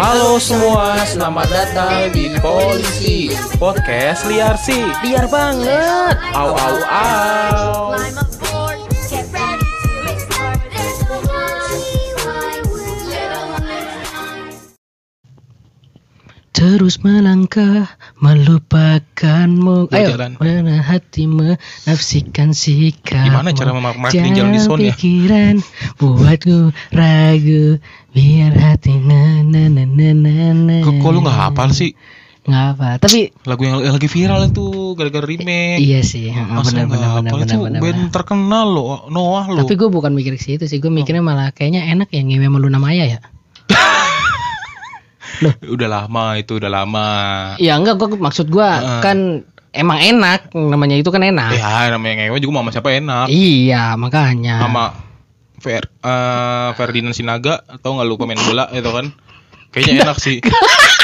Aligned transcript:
Halo 0.00 0.40
semua, 0.40 0.96
selamat 1.04 1.48
datang 1.52 2.08
di 2.14 2.32
Polisi 2.40 3.28
Podcast 3.60 4.24
Liar 4.24 4.56
sih 4.56 4.86
Liar 5.04 5.28
banget. 5.28 6.16
Au 6.32 6.56
au 6.56 6.76
au. 6.88 7.92
Terus 16.56 17.00
melangkah 17.00 17.88
melupakanmu. 18.20 19.88
Ayo 19.90 20.08
jalan. 20.14 20.36
mana 20.36 20.84
hati 20.84 21.24
menafsikan 21.24 22.52
sikap 22.52 23.24
Gimana 23.24 23.56
cara 23.56 23.72
memarketing 23.72 24.36
jalan 24.36 24.52
di 24.52 24.60
sound 24.60 24.84
ya? 24.84 24.92
pikiran 24.92 25.64
buatku 25.96 26.70
ragu. 26.92 27.80
Biar 28.12 28.52
hati 28.52 29.00
na 29.00 29.40
na 29.40 29.72
na 29.72 29.84
na 29.88 30.08
na 30.12 30.46
na 30.52 30.76
Kok, 30.84 31.00
kok 31.00 31.10
lu 31.14 31.20
gak 31.24 31.36
hafal 31.36 31.70
sih? 31.72 31.96
Nggak 32.40 32.64
apa 32.74 32.88
Tapi 32.98 33.36
Lagu 33.44 33.62
yang 33.68 33.84
lagi 33.84 34.08
viral 34.08 34.48
itu 34.48 34.96
gara-gara 34.96 35.22
remake. 35.28 35.78
Iya 35.78 36.00
sih 36.00 36.32
benar 36.32 36.88
nggak 36.88 36.88
benar 36.88 37.10
benar 37.20 37.32
benar 37.36 37.46
Itu 37.46 37.58
benar 37.62 37.80
band 37.84 38.02
terkenal 38.10 38.66
loh 38.66 39.06
Noah 39.12 39.46
loh. 39.46 39.60
Tapi 39.62 39.76
gue 39.76 39.88
bukan 39.92 40.12
mikir 40.16 40.34
ke 40.34 40.42
situ 40.42 40.64
sih 40.66 40.80
Gue 40.80 40.88
mikirnya 40.90 41.20
malah 41.22 41.52
kayaknya 41.52 41.86
enak 41.92 42.08
ya 42.10 42.24
ngewe 42.24 42.48
sama 42.48 42.58
Luna 42.58 42.80
Maya 42.82 43.04
ya 43.06 43.18
Udah 45.64 45.88
lama 45.88 46.36
itu 46.36 46.56
udah 46.56 46.70
lama 46.72 47.08
Ya 47.56 47.74
enggak 47.74 47.96
gue 47.96 48.14
maksud 48.14 48.46
gue 48.46 48.62
Heeh. 48.62 49.00
kan 49.00 49.18
Emang 49.70 49.96
enak 49.96 50.50
namanya 50.50 50.94
itu 50.94 51.08
kan 51.08 51.22
enak 51.22 51.54
Ya 51.54 51.86
namanya 51.88 52.26
ngewe 52.26 52.38
juga 52.38 52.58
sama 52.58 52.70
siapa 52.70 52.90
enak 52.92 53.26
Iya 53.26 53.94
makanya 53.94 54.58
Sama 54.60 54.84
Fer, 55.56 55.86
eh, 55.86 56.68
Ferdinand 56.74 57.14
Sinaga 57.14 57.62
Atau 57.64 57.94
gak 57.94 58.04
lu 58.04 58.16
pemain 58.16 58.40
bola 58.40 58.66
itu 58.70 58.88
kan 58.88 59.14
Kayaknya 59.70 59.92
enak 60.04 60.18
sih 60.18 60.42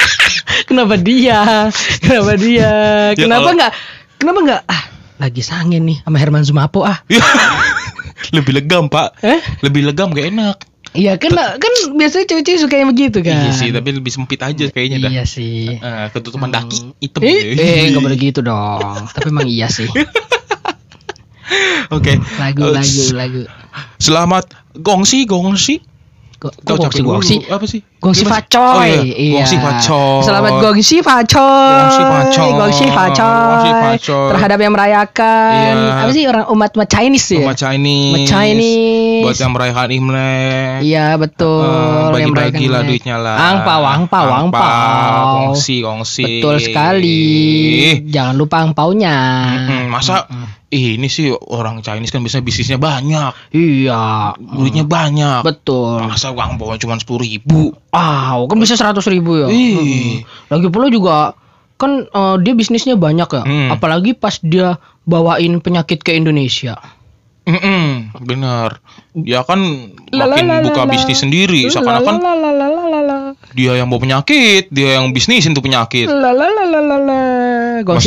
Kenapa 0.68 0.98
dia? 0.98 1.70
Kenapa 2.02 2.34
dia? 2.34 2.70
Ya, 3.14 3.14
Kenapa 3.14 3.38
kalau- 3.40 3.55
enggak? 3.55 3.72
Kenapa 4.16 4.38
enggak? 4.42 4.62
Ah, 4.66 4.83
lagi 5.18 5.40
sangen 5.40 5.86
nih 5.86 5.98
sama 6.00 6.18
Herman 6.18 6.42
Sumapo 6.42 6.83
ah. 6.83 6.98
Lebih 8.34 8.52
legam 8.52 8.88
pak 8.88 9.14
Eh? 9.22 9.38
Lebih 9.62 9.86
legam 9.86 10.11
gak 10.11 10.27
enak 10.27 10.56
Iya 10.97 11.12
kan 11.14 11.30
kan 11.34 11.72
biasanya 11.92 12.25
cewek-cewek 12.27 12.58
suka 12.58 12.75
yang 12.75 12.89
begitu 12.89 13.20
kan. 13.20 13.36
Iya 13.39 13.52
sih 13.52 13.69
tapi 13.70 13.89
lebih 13.92 14.08
sempit 14.08 14.41
aja 14.41 14.64
kayaknya 14.66 14.97
dah 14.98 15.11
Iya 15.11 15.25
sih. 15.25 15.70
Eh, 15.72 16.06
ketutupan 16.11 16.48
daki 16.48 16.97
hitam 16.98 17.20
Eh, 17.20 17.36
gitu. 17.47 17.61
eh 17.61 17.84
enggak 17.86 18.02
boleh 18.02 18.19
gitu 18.19 18.41
dong. 18.41 18.80
Tapi 19.06 19.28
emang 19.28 19.44
iya 19.47 19.69
sih. 19.69 19.86
Oke. 21.89 22.19
Lagu 22.36 22.61
Eh, 22.61 22.72
lagu 22.74 22.83
s- 22.98 23.12
lagu. 23.12 23.42
Selamat 23.97 24.44
gongsi 24.74 25.22
gongsi. 25.24 25.78
Kok 26.36 26.52
gongsi 26.61 27.00
gongsi? 27.00 27.36
Apa 27.47 27.64
sih? 27.64 27.80
Gongsi 28.06 28.22
facoy. 28.22 28.62
Oh, 28.70 29.02
iya. 29.02 29.42
Gongsi 29.42 29.56
facoy. 29.58 30.22
Selamat 30.22 30.52
gongsi 30.62 30.96
facoy. 31.02 31.70
Gongsi 31.74 32.02
facoy. 32.06 32.54
Gongsi 32.54 33.70
facoy. 33.74 34.28
Terhadap 34.30 34.58
yang 34.62 34.72
merayakan. 34.78 35.74
Iya. 35.74 36.06
Apa 36.06 36.10
sih 36.14 36.22
orang 36.30 36.46
umat 36.54 36.70
umat 36.78 36.86
Chinese 36.86 37.34
ya? 37.34 37.42
Umat 37.42 37.58
Chinese. 37.58 38.14
Umat 38.14 38.22
Chinese. 38.30 39.22
Buat 39.27 39.36
yang 39.42 39.52
merayakan 39.58 39.88
Imlek. 39.90 40.78
Iya 40.86 41.06
betul. 41.18 41.66
Eh, 41.66 42.22
yang 42.22 42.30
bagi-bagi 42.30 42.66
lah 42.70 42.80
duitnya 42.86 43.16
lah. 43.18 43.36
Angpau, 43.42 43.82
angpau, 43.82 44.27
angpau. 44.30 44.62
Gongsi, 45.50 45.82
gongsi. 45.82 46.22
Betul 46.38 46.62
sekali. 46.62 47.27
Jangan 48.06 48.38
lupa 48.38 48.62
angpaunya. 48.62 49.18
Mm-mm, 49.66 49.90
masa 49.90 50.30
ini 50.66 51.06
sih 51.06 51.30
orang 51.30 51.78
Chinese 51.80 52.10
kan 52.10 52.20
biasanya 52.20 52.44
bisnisnya 52.44 52.78
banyak, 52.78 53.30
Iya. 53.54 54.34
duitnya 54.36 54.84
banyak. 54.84 55.40
Betul. 55.46 56.02
Masa 56.04 56.34
uang 56.34 56.58
bawa 56.58 56.74
cuma 56.77 56.98
sepuluh 56.98 57.22
ribu? 57.22 57.70
Ah, 57.97 58.36
kan 58.44 58.61
bisa 58.61 58.77
seratus 58.77 59.08
ribu 59.08 59.41
ya. 59.41 59.48
Ih. 59.48 60.20
Mm. 60.20 60.52
Lagi 60.52 60.69
pula 60.69 60.86
juga 60.86 61.33
kan 61.77 62.05
eh, 62.05 62.36
dia 62.41 62.52
bisnisnya 62.52 62.97
banyak 62.97 63.25
ya. 63.27 63.42
Hmm. 63.42 63.69
Apalagi 63.72 64.12
pas 64.12 64.36
dia 64.39 64.77
bawain 65.02 65.57
penyakit 65.58 66.05
ke 66.05 66.12
Indonesia. 66.12 66.77
Mm-mm, 67.46 68.11
bener. 68.27 68.83
Dia 69.14 69.46
kan 69.46 69.62
La, 70.11 70.27
la, 70.27 70.34
makin 70.34 70.67
buka 70.67 70.83
bisnis 70.90 71.23
sendiri. 71.23 71.62
Seakan-akan 71.70 72.18
dia 73.55 73.73
yang 73.79 73.86
bawa 73.86 74.02
penyakit, 74.02 74.67
dia 74.68 74.98
yang 74.98 75.14
bisnisin 75.14 75.55
tuh 75.55 75.63
penyakit. 75.63 76.11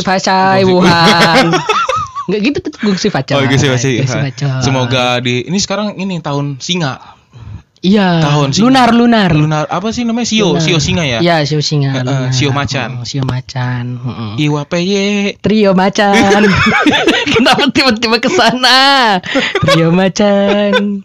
Facai 0.04 0.68
Gongsi- 0.68 0.76
Wuhan. 0.76 1.46
Enggak 2.30 2.42
gitu 2.46 2.58
tuh 2.62 2.72
Gongsi 2.84 3.08
Facai. 3.10 3.34
Oh, 3.34 3.42
Gongsi 3.42 3.68
Facai. 3.72 3.96
Semoga 4.60 5.18
di 5.24 5.48
ini 5.48 5.58
sekarang 5.58 5.96
ini 5.96 6.20
tahun 6.20 6.60
singa. 6.60 7.19
Iya. 7.80 8.20
tahun 8.20 8.52
singa. 8.52 8.64
lunar 8.68 8.90
lunar. 8.92 9.30
Lunar 9.32 9.64
apa 9.72 9.96
sih 9.96 10.04
namanya? 10.04 10.28
Sio, 10.28 10.52
Lunar. 10.52 10.64
sio 10.64 10.78
singa 10.84 11.08
ya? 11.08 11.20
Iya, 11.24 11.48
sio 11.48 11.64
singa. 11.64 11.96
Eh, 11.96 12.04
lunar. 12.04 12.32
sio 12.36 12.52
macan. 12.52 12.90
Oh, 13.00 13.06
sio 13.08 13.24
macan. 13.24 13.86
Mm-mm. 13.96 14.32
Iwa 14.36 14.68
PY. 14.68 15.40
Trio 15.40 15.72
macan. 15.72 16.44
Kenapa 17.40 17.64
tiba-tiba 17.72 18.20
ke 18.20 18.28
sana? 18.28 18.80
Trio 19.64 19.96
macan. 19.96 21.04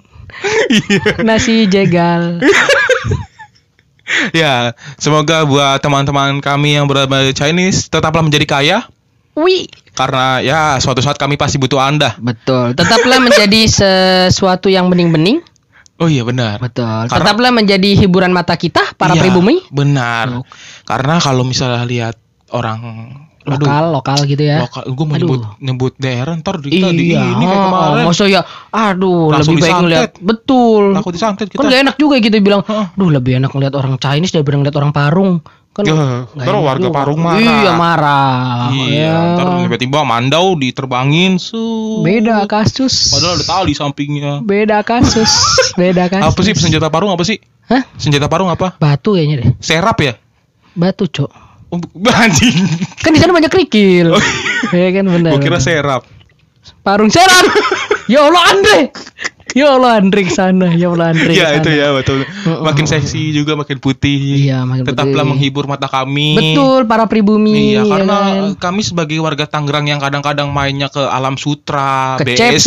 Iya. 0.66 1.22
Nasi 1.22 1.70
jegal. 1.70 2.42
Ya, 4.36 4.74
semoga 5.00 5.46
buat 5.48 5.80
teman-teman 5.80 6.42
kami 6.42 6.76
yang 6.76 6.84
berada 6.84 7.24
di 7.24 7.32
Chinese 7.32 7.88
tetaplah 7.88 8.20
menjadi 8.20 8.44
kaya 8.44 8.78
Wih, 9.34 9.66
karena 9.98 10.38
ya 10.38 10.78
suatu 10.78 11.02
saat 11.02 11.18
kami 11.18 11.34
pasti 11.34 11.58
butuh 11.58 11.82
Anda. 11.82 12.14
betul. 12.20 12.76
Tetaplah 12.78 13.18
menjadi 13.18 13.66
sesuatu 13.66 14.70
yang 14.70 14.86
bening-bening. 14.86 15.42
Oh 16.04 16.10
iya 16.10 16.20
benar. 16.20 16.60
Betul. 16.60 17.08
Karena- 17.08 17.16
Tetaplah 17.24 17.50
menjadi 17.50 17.90
hiburan 17.96 18.28
mata 18.28 18.54
kita 18.54 18.92
para 18.94 19.16
Iya, 19.16 19.24
pribumi. 19.24 19.64
Benar. 19.72 20.24
Tuh. 20.30 20.44
Karena 20.84 21.16
kalau 21.16 21.42
misalnya 21.42 21.80
lihat 21.82 22.20
orang 22.52 22.80
aduh, 23.44 23.60
Lokal, 23.60 23.84
lokal 23.92 24.18
gitu 24.24 24.40
ya. 24.40 24.64
lokal, 24.64 24.88
gue 24.88 25.04
mau 25.04 25.12
Aduh. 25.12 25.20
nyebut 25.20 25.40
nyebut 25.60 25.92
daerah 25.98 26.32
ntar 26.34 26.60
kita 26.60 26.88
di 26.90 27.12
Iya, 27.12 27.20
ini 27.28 27.44
kayak 27.44 27.60
kemarin. 27.68 28.04
masa 28.08 28.24
ya, 28.24 28.40
aduh, 28.70 29.28
Langsung 29.28 29.52
lebih 29.52 29.64
baik 29.64 29.76
ngeliat, 29.84 30.10
betul. 30.16 30.82
Takut 30.96 31.12
disantet 31.12 31.46
kita. 31.52 31.60
Kan 31.60 31.68
gak 31.68 31.80
enak 31.84 31.96
juga 32.00 32.16
gitu 32.20 32.32
bilang, 32.40 32.64
Heeh. 32.64 32.86
duh 32.96 33.12
lebih 33.12 33.36
enak 33.36 33.52
ngeliat 33.52 33.76
orang 33.76 34.00
Chinese 34.00 34.32
daripada 34.32 34.56
ngeliat 34.56 34.76
orang 34.76 34.92
Parung. 34.92 35.32
Kan 35.74 35.90
Ya, 35.90 36.30
ntar 36.30 36.54
warga 36.54 36.86
juga. 36.86 36.94
Parung 36.94 37.18
marah. 37.18 37.42
Iya 37.42 37.72
marah. 37.74 38.70
Iya, 38.70 38.94
Ya. 38.94 39.14
ntar 39.34 39.46
tiba-tiba 39.66 40.06
mandau 40.06 40.54
diterbangin 40.54 41.42
su. 41.42 41.98
Beda 42.06 42.46
kasus. 42.46 43.10
Padahal 43.10 43.34
ada 43.34 43.44
tali 43.44 43.74
sampingnya. 43.74 44.38
Beda 44.38 44.86
kasus. 44.86 45.34
Beda 45.74 46.06
kasus. 46.06 46.26
Apa 46.30 46.40
sih 46.46 46.54
senjata 46.54 46.86
parung 46.86 47.10
apa 47.10 47.26
sih? 47.26 47.42
Hah? 47.66 47.82
Senjata 47.98 48.30
parung 48.30 48.54
apa? 48.54 48.78
Batu 48.78 49.18
kayaknya 49.18 49.36
deh. 49.42 49.48
Serap 49.58 49.98
ya? 49.98 50.14
Batu, 50.78 51.10
Cok. 51.10 51.30
Oh, 51.74 51.80
anjing. 52.22 52.54
Kan 53.02 53.10
di 53.10 53.18
sana 53.18 53.34
banyak 53.34 53.50
kerikil. 53.50 54.14
Iya 54.70 54.88
kan 54.94 55.04
benar. 55.10 55.34
Gue 55.34 55.42
kira 55.42 55.58
serap. 55.58 56.06
Parung 56.84 57.08
serap. 57.12 57.44
ya 58.12 58.28
Allah 58.28 58.42
Andre. 58.52 58.78
Ya 59.54 59.70
Allah 59.70 60.02
Andre 60.02 60.26
sana. 60.26 60.74
Ya 60.74 60.90
Allah 60.90 61.14
Andre. 61.14 61.30
Ya 61.30 61.54
itu 61.54 61.70
ya 61.70 61.94
betul. 61.94 62.26
Makin 62.42 62.90
seksi 62.90 63.30
juga 63.30 63.54
makin 63.54 63.78
putih. 63.78 64.50
Iya, 64.50 64.66
makin 64.66 64.82
Tetaplah 64.82 65.22
putih. 65.22 65.30
menghibur 65.30 65.64
mata 65.70 65.86
kami. 65.86 66.34
Betul 66.34 66.90
para 66.90 67.06
pribumi. 67.06 67.78
Iya, 67.78 67.86
ya 67.86 67.90
karena 67.94 68.16
kan? 68.18 68.42
kami 68.58 68.82
sebagai 68.82 69.14
warga 69.22 69.46
Tangerang 69.46 69.86
yang 69.86 70.02
kadang-kadang 70.02 70.50
mainnya 70.50 70.90
ke 70.90 70.98
Alam 71.06 71.38
Sutra, 71.38 72.18
ke 72.18 72.34
BSD, 72.34 72.66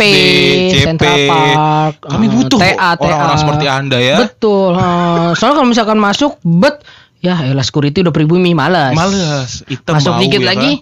CP, 0.96 1.04
Park, 1.28 2.08
kami 2.08 2.24
eh, 2.24 2.30
butuh 2.32 2.58
TA, 2.58 2.90
orang-orang 2.96 3.38
seperti 3.38 3.66
Anda 3.68 3.98
ya. 4.00 4.16
Betul. 4.24 4.72
eh, 4.80 5.30
soalnya 5.36 5.54
kalau 5.60 5.68
misalkan 5.68 5.98
masuk, 6.00 6.40
bet, 6.40 6.80
ya 7.20 7.36
elah 7.44 7.66
security 7.68 8.00
udah 8.00 8.16
pribumi 8.16 8.56
malas. 8.56 8.96
Hitam 9.68 10.00
Masuk 10.00 10.16
bau, 10.16 10.22
dikit 10.24 10.40
ya 10.40 10.56
lagi, 10.56 10.72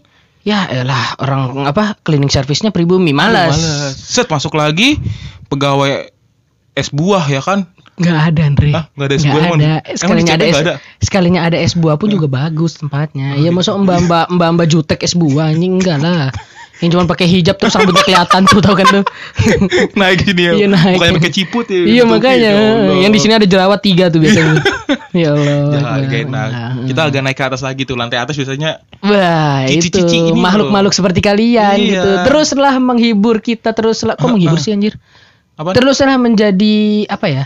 ya 0.47 0.71
elah 0.71 1.19
orang 1.19 1.67
apa 1.67 1.99
cleaning 2.07 2.31
service-nya 2.31 2.71
pribumi 2.71 3.11
malas. 3.11 3.59
Males. 3.59 3.99
Set 3.99 4.31
masuk 4.31 4.55
lagi 4.55 4.95
pegawai 5.51 6.07
es 6.79 6.89
buah 6.95 7.27
ya 7.27 7.43
kan? 7.43 7.67
Nggak 7.99 8.19
ada 8.31 8.41
Andre. 8.47 8.71
Hah? 8.71 8.85
Nggak 8.95 9.07
ada 9.11 9.15
es 9.17 9.23
Nggak 9.25 9.35
buah, 9.35 9.43
ada. 9.43 9.57
Emang 9.57 9.99
Sekalinya 9.99 10.33
ada, 10.37 10.45
es, 10.47 10.57
ada? 10.57 10.75
sekalinya 11.03 11.41
ada 11.43 11.59
es 11.59 11.75
buah 11.75 11.97
pun 11.99 12.09
juga 12.15 12.31
bagus 12.31 12.79
tempatnya. 12.79 13.35
Ya 13.43 13.51
masuk 13.51 13.75
mbak 13.83 14.07
mbak 14.07 14.27
mbak 14.39 14.49
mbak 14.55 14.67
jutek 14.71 15.01
es 15.03 15.19
buah 15.19 15.51
anjing 15.51 15.83
enggak 15.83 15.99
lah. 15.99 16.31
Yang 16.77 16.91
cuma 16.93 17.05
pakai 17.09 17.25
hijab 17.25 17.57
terus 17.57 17.73
rambutnya 17.73 18.05
kelihatan 18.05 18.43
tuh 18.45 18.61
tau 18.61 18.77
kan 18.77 18.85
tuh. 18.85 19.05
naik 20.01 20.29
gini 20.29 20.43
ya. 20.45 20.53
Iya, 20.53 20.67
naik. 20.69 20.97
Bukannya 21.01 21.15
pakai 21.17 21.33
ciput 21.33 21.67
ya. 21.73 21.81
Iya 21.81 22.03
gitu. 22.05 22.13
makanya. 22.13 22.51
Ya. 22.53 22.95
Yang 23.01 23.13
di 23.17 23.21
sini 23.25 23.33
ada 23.33 23.47
jerawat 23.49 23.81
tiga 23.81 24.05
tuh 24.13 24.21
biasanya. 24.21 24.61
ya 25.25 25.29
Allah. 25.33 25.57
Ya, 25.73 25.81
agak 26.05 26.21
enak. 26.29 26.49
Nah, 26.53 26.71
Kita 26.85 27.01
agak 27.09 27.23
naik 27.25 27.37
ke 27.41 27.45
atas 27.49 27.63
lagi 27.65 27.83
tuh. 27.89 27.97
Lantai 27.97 28.21
atas 28.21 28.37
biasanya 28.37 28.85
Wah 29.01 29.65
itu 29.65 29.89
Cici-cici 29.89 30.33
ini 30.33 30.37
makhluk-makhluk 30.37 30.93
seperti 30.93 31.25
kalian 31.25 31.77
Iya. 31.81 31.91
gitu. 31.97 32.11
Teruslah 32.29 32.75
menghibur 32.77 33.41
kita 33.41 33.73
teruslah. 33.73 34.15
Kok 34.21 34.29
menghibur 34.29 34.61
sih 34.61 34.77
anjir? 34.77 35.01
apa? 35.57 35.73
Teruslah 35.73 36.21
menjadi 36.21 37.09
apa 37.09 37.27
ya? 37.33 37.45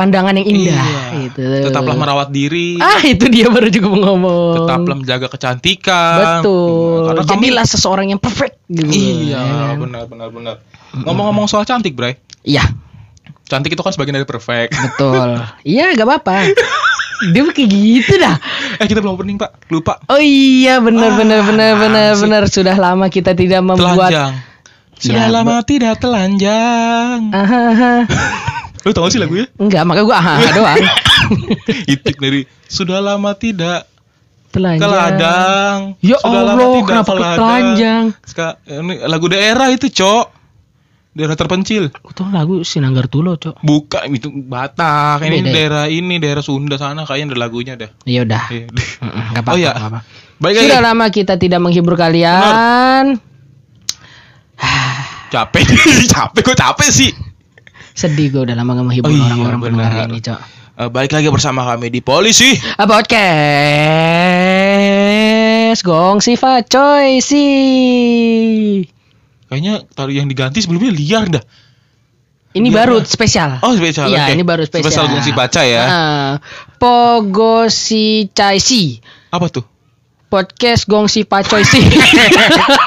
Pandangan 0.00 0.32
yang 0.32 0.48
indah 0.48 0.80
Iya. 0.80 1.02
gitu. 1.28 1.44
Tetaplah 1.68 1.92
merawat 1.94 2.32
diri. 2.32 2.80
Ah 2.80 3.04
itu 3.04 3.28
dia 3.28 3.46
baru 3.46 3.68
juga 3.68 3.92
ngomong. 3.92 4.64
Tetaplah 4.64 4.96
menjaga 4.96 5.28
kecantikan. 5.28 6.40
Betul. 6.40 7.04
Karena 7.06 7.22
kami 7.22 7.46
Jadilah 7.46 7.66
seseorang 7.68 8.06
yang 8.08 8.18
perfect 8.18 8.56
gitu. 8.66 8.88
Iya, 8.88 9.36
ya 9.36 9.76
benar 9.76 10.08
benar 10.08 10.28
benar. 10.30 10.54
Ngomong-ngomong 10.96 11.44
soal 11.46 11.62
cantik, 11.62 11.92
Bray. 11.92 12.16
Iya. 12.40 12.64
Cantik 13.44 13.70
itu 13.70 13.82
kan 13.82 13.90
sebagian 13.90 14.14
dari 14.14 14.24
perfect. 14.24 14.72
Betul. 14.72 15.42
Iya, 15.62 15.92
gak 15.92 16.06
apa-apa. 16.06 16.48
Dia 17.28 17.44
kayak 17.44 17.68
gitu 17.68 18.16
dah. 18.16 18.40
eh 18.74 18.86
kita 18.86 18.98
belum 18.98 19.12
opening 19.12 19.36
pak, 19.36 19.68
lupa. 19.68 20.00
Oh 20.08 20.16
iya, 20.16 20.80
benar 20.80 21.12
Ah, 21.12 21.16
benar 21.18 21.40
benar 21.44 21.70
benar 21.76 22.08
benar 22.16 22.42
sudah 22.48 22.72
lama 22.72 23.06
kita 23.06 23.36
tidak 23.36 23.60
membuat 23.60 24.08
Telanjang. 24.08 24.32
Sudah 24.96 25.16
Ya, 25.16 25.28
lama 25.28 25.60
tidak 25.60 26.00
telanjang. 26.00 27.28
Lu 28.80 28.90
tau 28.90 29.04
gak 29.04 29.12
sih 29.12 29.20
lagunya? 29.20 29.46
Enggak, 29.56 29.82
makanya 29.84 30.06
gua 30.06 30.16
aha 30.16 30.34
doang. 30.50 30.78
Itik 31.92 32.16
dari 32.16 32.40
sudah 32.64 32.98
lama 32.98 33.34
tidak 33.34 33.84
Telanjang. 34.48 34.80
ke 34.80 34.86
ladang. 34.88 35.76
Ya 36.00 36.16
Sudah 36.16 36.42
lama 36.42 36.56
Allah, 36.56 36.68
tidak 36.72 36.88
kenapa 36.88 37.12
ke 37.12 37.22
telanjang? 37.36 38.04
Ska- 38.24 38.56
ini 38.64 38.94
lagu 39.02 39.26
daerah 39.26 39.68
itu, 39.68 39.86
Cok. 39.86 40.26
Daerah 41.10 41.34
terpencil. 41.34 41.90
Gua 41.92 42.14
tahu 42.14 42.30
lagu 42.30 42.54
Sinanggar 42.62 43.06
Tulo, 43.06 43.34
Cok. 43.34 43.60
Buka 43.60 44.06
itu 44.06 44.30
Batak. 44.30 45.22
Ini 45.22 45.36
Beda 45.36 45.44
ya? 45.44 45.52
daerah 45.52 45.84
ini, 45.86 46.14
daerah 46.16 46.40
Sunda 46.40 46.74
sana 46.74 47.02
kayaknya 47.02 47.34
ada 47.34 47.38
lagunya 47.38 47.74
dah. 47.76 47.90
Ya 48.04 48.22
udah. 48.22 48.44
Iya. 48.48 48.66
Mm-mm, 48.70 49.24
nggak 49.30 49.42
apa-apa. 49.42 49.50
Oh 49.50 49.58
iya. 49.58 49.70
nggak 49.70 49.82
apa-apa. 49.82 50.00
Baik. 50.40 50.54
Sudah 50.64 50.80
lama 50.80 51.06
kita 51.06 51.34
tidak 51.36 51.60
menghibur 51.60 51.94
kalian. 51.94 53.20
Capek. 55.30 55.62
capek 56.12 56.40
kok 56.42 56.58
capek 56.58 56.88
sih. 56.88 57.10
Sedih 57.92 58.28
gue 58.28 58.42
udah 58.42 58.54
lama 58.54 58.72
gak 58.72 58.86
menghibur 58.86 59.08
Oh 59.08 59.12
iya, 59.12 59.24
orang-orang 59.28 59.60
pendengar 59.62 60.06
ini, 60.06 60.18
Cok. 60.20 60.40
Eh, 60.76 60.88
balik 60.88 61.12
lagi 61.12 61.28
bersama 61.28 61.60
kami 61.64 61.88
di 61.88 62.00
Polisi. 62.00 62.56
Ah, 62.74 62.88
Podcast 64.80 65.82
Gong 65.82 66.18
Siva 66.18 66.62
Coy 66.62 67.20
sih. 67.20 68.82
Kayaknya 69.46 69.84
tadi 69.88 70.12
yang 70.14 70.26
diganti 70.26 70.58
sebelumnya 70.58 70.90
liar 70.90 71.24
dah. 71.28 71.42
Ini 72.50 72.66
Iya, 72.66 72.76
baru 72.76 72.96
spesial. 73.00 73.60
Oh, 73.60 73.70
spesial, 73.72 74.10
Iya, 74.10 74.26
oke. 74.26 74.32
ini 74.32 74.42
baru 74.42 74.62
spesial. 74.64 74.90
Spesial 74.90 75.06
Gong 75.06 75.22
Si 75.22 75.30
Baca 75.30 75.62
ya. 75.62 75.82
Pogo 76.76 77.68
si 77.68 78.26
Cai 78.30 78.58
si. 78.58 78.98
Apa 79.28 79.46
tuh? 79.46 79.62
Podcast 80.26 80.86
Gong 80.86 81.06
si 81.06 81.22
Pacoy 81.22 81.62
si. 81.66 81.82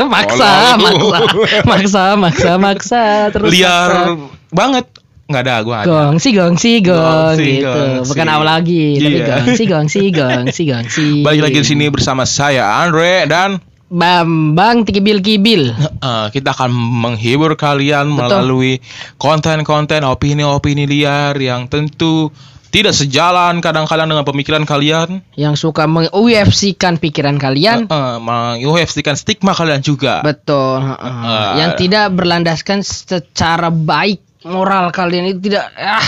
maksa, 0.03 0.75
maksa, 0.79 1.31
maksa, 1.63 2.03
maksa, 2.15 2.51
maksa, 2.57 3.03
terus 3.29 3.51
liar 3.51 3.91
maksa. 3.91 4.31
banget. 4.49 4.85
Nggak 5.23 5.41
ada, 5.41 5.55
gua 5.59 5.73
nggak 5.73 5.85
ada. 5.85 5.93
Gong 6.03 6.15
si 6.17 6.29
gong 6.31 6.55
si 6.55 6.71
gong 6.79 6.99
Gong 6.99 7.35
si, 7.35 7.45
gitu. 7.55 7.63
gong 7.65 8.03
Bukan 8.05 8.25
si. 8.25 8.31
awal 8.31 8.47
lagi, 8.49 8.83
tapi 8.97 9.15
Iya. 9.15 9.25
gong 9.25 9.47
si 9.49 9.63
gong 9.65 9.87
si 9.87 10.01
gong 10.09 10.45
si 10.49 10.61
gong 10.65 10.87
si. 10.87 11.07
Balik 11.21 11.41
lagi 11.43 11.57
di 11.57 11.67
sini 11.67 11.85
bersama 11.87 12.23
saya 12.23 12.77
Andre 12.77 13.23
dan 13.25 13.49
Bambang 13.87 14.83
Tikibil 14.83 15.21
Kibil. 15.21 15.63
eh, 15.69 16.27
kita 16.29 16.51
akan 16.51 16.73
menghibur 16.73 17.53
kalian 17.53 18.09
Betul. 18.09 18.19
melalui 18.19 18.73
konten-konten 19.17 20.03
opini-opini 20.03 20.83
liar 20.83 21.33
yang 21.35 21.65
tentu 21.65 22.33
tidak 22.67 22.91
sejalan 22.91 23.61
kadang-kadang 23.61 24.09
dengan 24.09 24.25
pemikiran 24.25 24.65
kalian, 24.65 25.21
yang 25.37 25.53
suka 25.53 25.85
meng-UFC-kan 25.85 26.97
pikiran 26.97 27.37
kalian. 27.37 27.85
uh, 27.85 28.17
meng-UFC-kan 28.17 29.13
stigma 29.13 29.53
kalian 29.53 29.79
juga. 29.79 30.19
Betul. 30.19 30.81
heeh. 30.81 30.97
Ah. 30.97 31.53
yang 31.55 31.77
tidak 31.77 32.09
berlandaskan 32.11 32.81
secara 32.81 33.69
baik 33.69 34.25
moral 34.43 34.89
kalian 34.89 35.27
itu 35.27 35.49
tidak 35.49 35.71
ah 35.75 36.03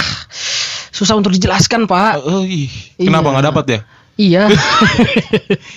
susah 0.89 1.15
untuk 1.15 1.31
dijelaskan, 1.31 1.85
Pak. 1.85 2.23
Eh, 2.23 2.67
ih, 2.67 2.69
kenapa 2.97 3.27
Iya. 3.27 3.33
nggak 3.33 3.47
dapat 3.49 3.65
ya? 3.67 3.79
Iya. 4.15 4.43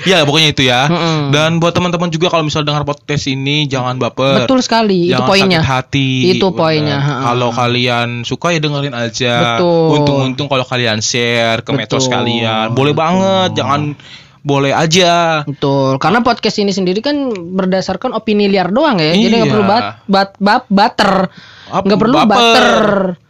Ya 0.07 0.23
pokoknya 0.25 0.49
itu 0.55 0.63
ya. 0.65 0.87
Mm-mm. 0.89 1.35
Dan 1.35 1.59
buat 1.59 1.75
teman-teman 1.75 2.09
juga 2.09 2.31
kalau 2.31 2.47
misal 2.47 2.63
dengar 2.63 2.87
podcast 2.87 3.27
ini 3.27 3.67
jangan 3.67 3.99
baper. 3.99 4.47
Betul 4.47 4.63
sekali, 4.63 5.11
itu 5.11 5.13
Jangan 5.13 5.29
poinnya. 5.29 5.61
sakit 5.61 5.69
hati. 5.69 6.11
Itu 6.39 6.47
poinnya. 6.55 6.99
Kalau 7.29 7.51
kalian 7.51 8.23
suka 8.23 8.55
ya 8.55 8.63
dengerin 8.63 8.95
aja. 8.95 9.59
Betul. 9.59 10.01
Untung-untung 10.01 10.47
kalau 10.47 10.65
kalian 10.65 11.03
share 11.03 11.61
ke 11.61 11.71
medsos 11.75 12.07
Betul. 12.07 12.15
kalian. 12.15 12.67
Boleh 12.73 12.95
banget, 12.95 13.59
jangan 13.59 13.93
boleh 14.49 14.73
aja. 14.73 15.45
Betul, 15.45 16.00
karena 16.00 16.19
podcast 16.21 16.56
ini 16.56 16.71
sendiri 16.71 16.99
kan 16.99 17.17
berdasarkan 17.31 18.11
opini 18.11 18.49
liar 18.49 18.69
doang 18.69 18.97
ya, 18.97 19.12
jadi 19.12 19.35
nggak 19.37 19.45
Iya. 19.45 19.53
perlu 19.53 19.65
bat, 19.67 19.85
bat, 20.06 20.31
bat, 20.39 20.65
butter, 20.67 21.12
nggak 21.69 21.99
perlu 21.99 22.17
baper. 22.17 22.33
butter, 22.33 22.81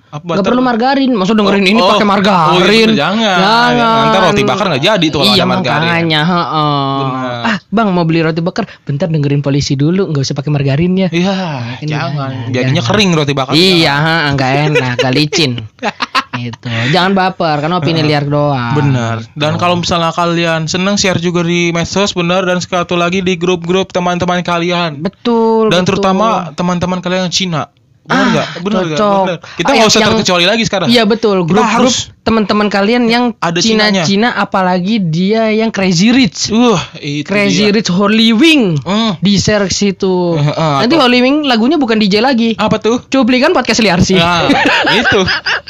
Apa 0.09 0.23
butter? 0.25 0.45
perlu 0.47 0.63
margarin. 0.63 1.13
Maksud 1.13 1.35
dengerin 1.35 1.61
Oh, 1.61 1.69
ini 1.69 1.81
oh. 1.81 1.87
pakai 1.87 1.99
Oh, 1.99 2.01
iya, 2.01 2.09
margarin? 2.09 2.89
bener, 2.89 2.91
jangan. 2.97 3.39
Nanti 3.75 4.19
roti 4.23 4.43
bakar 4.43 4.65
nggak 4.69 4.85
jadi 4.87 5.07
tuh 5.09 5.19
kalau 5.19 5.29
iya, 5.29 5.37
ada 5.37 5.51
margarin. 5.51 5.83
makanya, 5.83 6.21
heeh. 6.25 6.97
Benar. 6.99 7.43
Ah, 7.45 7.57
bang 7.69 7.89
mau 7.91 8.05
beli 8.05 8.21
roti 8.21 8.41
bakar, 8.41 8.65
bentar 8.83 9.07
dengerin 9.07 9.43
polisi 9.43 9.75
dulu, 9.75 10.09
nggak 10.09 10.23
usah 10.23 10.33
pakai 10.33 10.49
margarinnya. 10.49 11.09
Iya, 11.11 11.37
Ini 11.79 11.91
jangan. 11.91 12.15
jangan, 12.15 12.31
Jadinya 12.49 12.73
jangan. 12.79 12.89
kering 12.89 13.11
roti 13.13 13.33
bakar. 13.33 13.53
Iya, 13.53 13.95
nggak 14.33 14.51
enak, 14.71 14.95
nggak 14.97 15.13
licin. 15.13 15.53
Itu, 16.39 16.71
jangan 16.95 17.13
baper, 17.19 17.57
karena 17.59 17.77
opini 17.83 18.03
liar 18.07 18.25
doang. 18.25 18.75
Benar. 18.79 19.17
Dan 19.35 19.59
kalau 19.59 19.79
misalnya 19.79 20.15
kalian 20.15 20.71
seneng 20.71 20.95
share 20.95 21.19
juga 21.19 21.43
di 21.43 21.75
medsos 21.75 22.15
benar 22.15 22.47
dan 22.47 22.63
satu 22.63 22.95
lagi 22.95 23.21
di 23.25 23.35
grup-grup 23.35 23.91
teman-teman 23.91 24.47
kalian. 24.47 25.03
Betul. 25.03 25.75
Dan 25.75 25.83
betul. 25.83 25.99
terutama 25.99 26.55
teman-teman 26.55 27.03
kalian 27.03 27.27
yang 27.27 27.35
Cina. 27.35 27.63
Benar 28.09 28.17
Ah, 28.19 28.27
nggak? 28.27 28.47
Benar 28.59 28.83
cocok. 28.89 29.23
Benar. 29.23 29.39
Kita 29.55 29.69
Ah, 29.69 29.75
nggak 29.77 29.87
usah 29.87 30.01
yang- 30.01 30.11
terkecuali 30.11 30.45
lagi 30.45 30.63
sekarang. 30.65 30.89
Iya 30.89 31.03
betul, 31.05 31.37
Kita 31.39 31.49
grup-grup 31.53 31.69
harus- 31.69 32.09
teman-teman 32.25 32.69
kalian 32.69 33.09
yang 33.09 33.25
Ada. 33.35 33.57
Cina-Cina 33.59 34.33
apalagi 34.35 35.01
dia 35.01 35.49
yang 35.49 35.69
Crazy 35.69 36.13
Rich. 36.13 36.49
Uh, 36.51 36.77
itu 36.95 37.25
Crazy 37.25 37.65
dia. 37.65 37.73
Rich 37.73 37.89
Holy 37.89 38.33
Wing. 38.33 38.77
Hmm. 38.79 39.17
Di 39.19 39.37
share 39.37 39.65
ke 39.65 39.73
situ. 39.73 40.37
Eh, 40.37 40.45
eh, 40.45 40.77
Nanti 40.85 40.93
Holy 40.95 41.21
Wing 41.21 41.37
lagunya 41.45 41.77
bukan 41.77 41.97
DJ 41.97 42.21
lagi. 42.21 42.53
Apa 42.55 42.77
tuh? 42.79 43.01
Cuplikan 43.03 43.53
podcast 43.53 43.81
liar 43.81 44.01
sih. 44.01 44.17
Nah, 44.17 44.45
itu. 45.01 45.21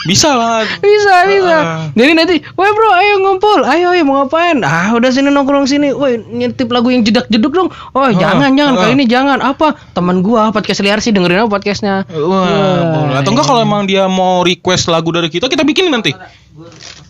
Bisa 0.05 0.35
banget. 0.35 0.67
bisa 0.79 1.15
bisa. 1.27 1.57
Ah. 1.57 1.83
Jadi 1.91 2.13
nanti, 2.13 2.37
woi 2.55 2.71
bro, 2.71 2.91
ayo 2.93 3.15
ngumpul, 3.19 3.61
ayo 3.63 3.91
ayo 3.93 4.03
mau 4.03 4.23
ngapain? 4.23 4.63
Ah 4.63 4.95
udah 4.95 5.11
sini 5.11 5.27
nongkrong 5.29 5.67
sini, 5.67 5.91
woi 5.91 6.23
nyetip 6.23 6.67
lagu 6.69 6.91
yang 6.91 7.03
jedak 7.03 7.27
jeduk 7.29 7.51
dong. 7.51 7.71
Oh 7.93 8.07
jangan 8.09 8.51
jangan 8.53 8.75
ah. 8.75 8.81
kali 8.81 8.93
ini 8.95 9.07
jangan. 9.07 9.39
Apa? 9.41 9.79
Teman 9.93 10.23
gua 10.23 10.51
podcast 10.51 10.83
liar 10.83 10.99
sih 10.99 11.11
dengerin 11.11 11.41
apa 11.41 11.51
podcastnya. 11.51 12.03
Wah, 12.09 12.28
Wah, 12.29 12.81
boleh. 12.93 13.17
Atau 13.19 13.31
enggak 13.33 13.47
kalau 13.49 13.61
emang 13.65 13.89
dia 13.89 14.05
mau 14.07 14.45
request 14.45 14.93
lagu 14.93 15.09
dari 15.11 15.33
kita, 15.33 15.49
kita 15.49 15.65
bikin 15.65 15.89
nanti. 15.89 16.13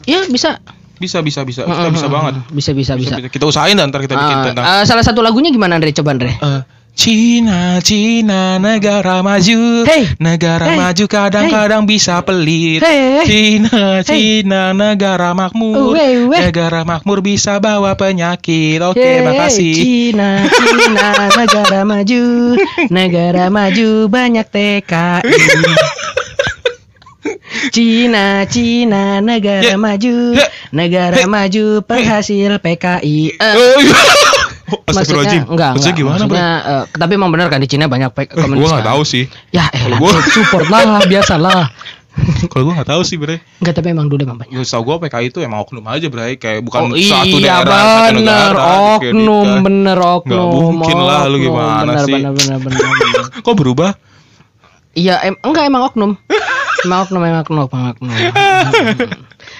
Ya 0.06 0.24
bisa. 0.30 0.62
Bisa, 0.98 1.22
bisa, 1.22 1.46
bisa. 1.46 1.62
Kita 1.62 1.90
bisa 1.94 2.10
banget. 2.10 2.42
Bisa 2.50 2.74
bisa 2.74 2.98
bisa. 2.98 3.18
Bisa, 3.18 3.22
bisa. 3.22 3.30
Kita 3.30 3.46
usahain 3.46 3.78
dan 3.78 3.90
ntar 3.90 4.02
kita 4.02 4.18
bikin 4.18 4.36
Ah, 4.38 4.44
tentang 4.50 4.64
ah, 4.66 4.82
salah 4.82 5.04
satu 5.06 5.22
lagunya 5.22 5.54
gimana 5.54 5.78
Andre? 5.78 5.94
Coba 5.94 6.14
Andre. 6.18 6.34
Cina, 6.98 7.78
Cina, 7.78 8.58
negara 8.58 9.22
maju. 9.22 9.86
Hey. 9.86 10.10
Negara 10.18 10.66
Hey. 10.66 10.78
maju 10.82 11.04
kadang-kadang 11.06 11.86
bisa 11.86 12.18
pelit. 12.26 12.82
Hey. 12.82 13.22
Cina, 13.22 14.02
Hey. 14.02 14.42
Cina, 14.42 14.74
negara 14.74 15.30
makmur. 15.30 15.94
Weh, 15.94 16.26
weh. 16.26 16.40
Negara 16.42 16.82
makmur 16.82 17.22
bisa 17.22 17.62
bawa 17.62 17.94
penyakit. 17.94 18.82
Oke, 18.82 18.98
Hey, 18.98 19.22
makasih. 19.22 19.74
Cina, 19.78 20.42
Cina, 20.50 21.08
negara 21.38 21.80
maju, 21.86 22.24
negara 22.90 23.46
maju 23.46 23.88
banyak 24.10 24.46
TKI. 24.50 25.38
Cina, 27.70 28.42
Cina, 28.50 29.22
negara 29.22 29.62
Ya. 29.62 29.78
maju, 29.78 30.34
negara 30.74 31.14
Hey. 31.22 31.30
maju 31.30 31.78
penghasil 31.86 32.58
PKI. 32.58 33.38
Eh, 33.38 33.78
Oh, 34.68 34.84
maksudnya 34.84 34.92
Astagfirullahaladzim. 34.92 35.42
enggak, 35.48 35.70
Maksudnya 35.70 35.88
enggak. 35.88 35.98
gimana, 35.98 36.14
Bro? 36.14 36.26
maksudnya, 36.28 36.48
eh, 36.60 36.84
tapi 36.94 37.12
emang 37.14 37.30
benar 37.30 37.46
kan 37.48 37.58
di 37.58 37.68
Cina 37.68 37.84
banyak 37.86 38.10
Eh, 38.10 38.26
komunis. 38.28 38.58
gua 38.58 38.68
nggak 38.70 38.82
kan? 38.82 38.90
tahu 38.90 39.02
sih. 39.02 39.24
Ya, 39.48 39.64
elah, 39.70 39.96
Gua- 39.96 40.20
support 40.34 40.66
lah, 40.66 40.84
biasalah. 41.02 41.62
Kalau 42.50 42.62
gua 42.64 42.74
nggak 42.76 42.90
tahu 42.90 43.02
sih, 43.02 43.14
Bre. 43.14 43.40
Enggak, 43.58 43.74
tapi 43.74 43.88
emang 43.88 44.06
dulu 44.06 44.20
emang 44.20 44.36
banyak. 44.36 44.52
Gue 44.52 44.62
tau 44.62 44.82
gue 44.82 44.94
PKI 45.00 45.26
itu 45.26 45.38
emang 45.40 45.62
oknum 45.62 45.84
aja, 45.84 46.06
Bre. 46.06 46.34
Kayak 46.34 46.60
bukan 46.62 46.80
Oh, 46.84 46.88
satu 46.92 47.30
iya 47.32 47.62
daerah, 47.62 47.78
satu 47.80 48.12
bener, 48.12 48.20
negara. 48.20 48.62
oknum, 48.90 48.98
diskreditkan. 48.98 49.62
bener 49.62 49.98
oknum. 49.98 50.36
Nggak 50.36 50.48
mungkin 50.52 50.96
lah, 50.98 51.20
lu 51.24 51.36
gimana 51.38 51.80
bener, 51.86 52.04
sih? 52.04 52.14
Bener, 52.14 52.32
bener, 52.34 52.56
bener, 52.58 52.80
bener. 52.82 53.24
Kok 53.46 53.54
berubah? 53.54 53.90
Iya, 54.92 55.14
em 55.22 55.38
enggak 55.40 55.64
emang 55.64 55.82
oknum. 55.86 56.10
Emang 56.80 56.98
oknum, 57.02 57.22
emang 57.22 57.40
oknum, 57.40 57.64
emang 57.64 57.86
oknum. 57.92 58.10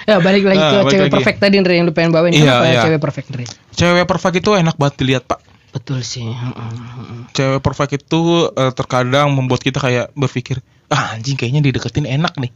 Ya 0.09 0.17
balik 0.17 0.43
lagi 0.43 0.57
Ah, 0.57 0.65
ke 0.65 0.75
balik 0.75 0.89
cewek 0.89 1.05
lagi. 1.05 1.13
perfect 1.13 1.37
tadi 1.37 1.55
Andre 1.55 1.73
yang 1.73 1.85
lu 1.85 1.93
pengen 1.93 2.09
bawain. 2.09 2.33
Iya, 2.33 2.41
Kenapa 2.41 2.65
iya. 2.65 2.81
cewek 2.81 2.99
perfect 2.99 3.25
Andre? 3.29 3.45
Cewek 3.71 4.05
perfect 4.05 4.35
itu 4.37 4.49
enak 4.51 4.75
banget 4.75 4.95
dilihat, 4.97 5.23
Pak. 5.23 5.39
Betul 5.69 6.01
sih. 6.01 6.25
Cewek 7.31 7.61
perfect 7.61 7.91
itu 7.95 8.21
eh, 8.49 8.73
terkadang 8.73 9.29
membuat 9.29 9.61
kita 9.61 9.77
kayak 9.77 10.09
berpikir, 10.13 10.59
ah 10.87 11.13
anjing 11.13 11.37
kayaknya 11.37 11.61
dideketin 11.61 12.03
enak 12.03 12.33
nih. 12.35 12.49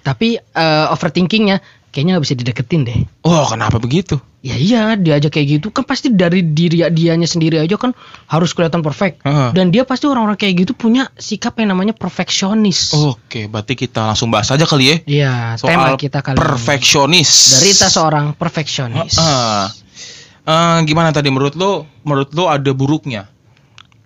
Tapi 0.00 0.36
eh, 0.36 0.86
overthinkingnya 0.88 1.60
kayaknya 1.90 2.18
nggak 2.18 2.24
bisa 2.24 2.34
dideketin 2.38 2.82
deh. 2.86 2.98
Oh, 3.26 3.46
kenapa 3.46 3.78
begitu? 3.78 4.18
Ya 4.40 4.56
iya, 4.56 4.96
dia 4.96 5.20
aja 5.20 5.28
kayak 5.28 5.60
gitu 5.60 5.68
kan 5.68 5.84
pasti 5.84 6.08
dari 6.08 6.40
diri 6.40 6.80
dianya 6.88 7.28
sendiri 7.28 7.60
aja 7.60 7.76
kan 7.76 7.92
harus 8.24 8.56
kelihatan 8.56 8.80
perfect. 8.80 9.20
Heeh. 9.20 9.52
Dan 9.52 9.68
dia 9.68 9.84
pasti 9.84 10.08
orang-orang 10.08 10.40
kayak 10.40 10.64
gitu 10.64 10.72
punya 10.72 11.12
sikap 11.20 11.60
yang 11.60 11.76
namanya 11.76 11.92
perfeksionis. 11.92 12.96
Oke, 12.96 13.52
berarti 13.52 13.76
kita 13.76 14.08
langsung 14.08 14.32
bahas 14.32 14.48
aja 14.48 14.64
kali 14.64 14.84
ya. 14.88 14.96
Iya, 15.04 15.32
tema 15.60 15.92
Soal 15.92 16.00
kita 16.00 16.24
kali 16.24 16.40
perfeksionis. 16.40 17.60
Derita 17.60 17.92
seorang 17.92 18.32
perfeksionis. 18.32 19.20
Heeh. 19.20 19.64
Eh, 20.40 20.78
gimana 20.88 21.12
tadi 21.12 21.28
menurut 21.28 21.52
lo? 21.60 21.84
Menurut 22.08 22.32
lo 22.32 22.48
ada 22.48 22.72
buruknya 22.72 23.28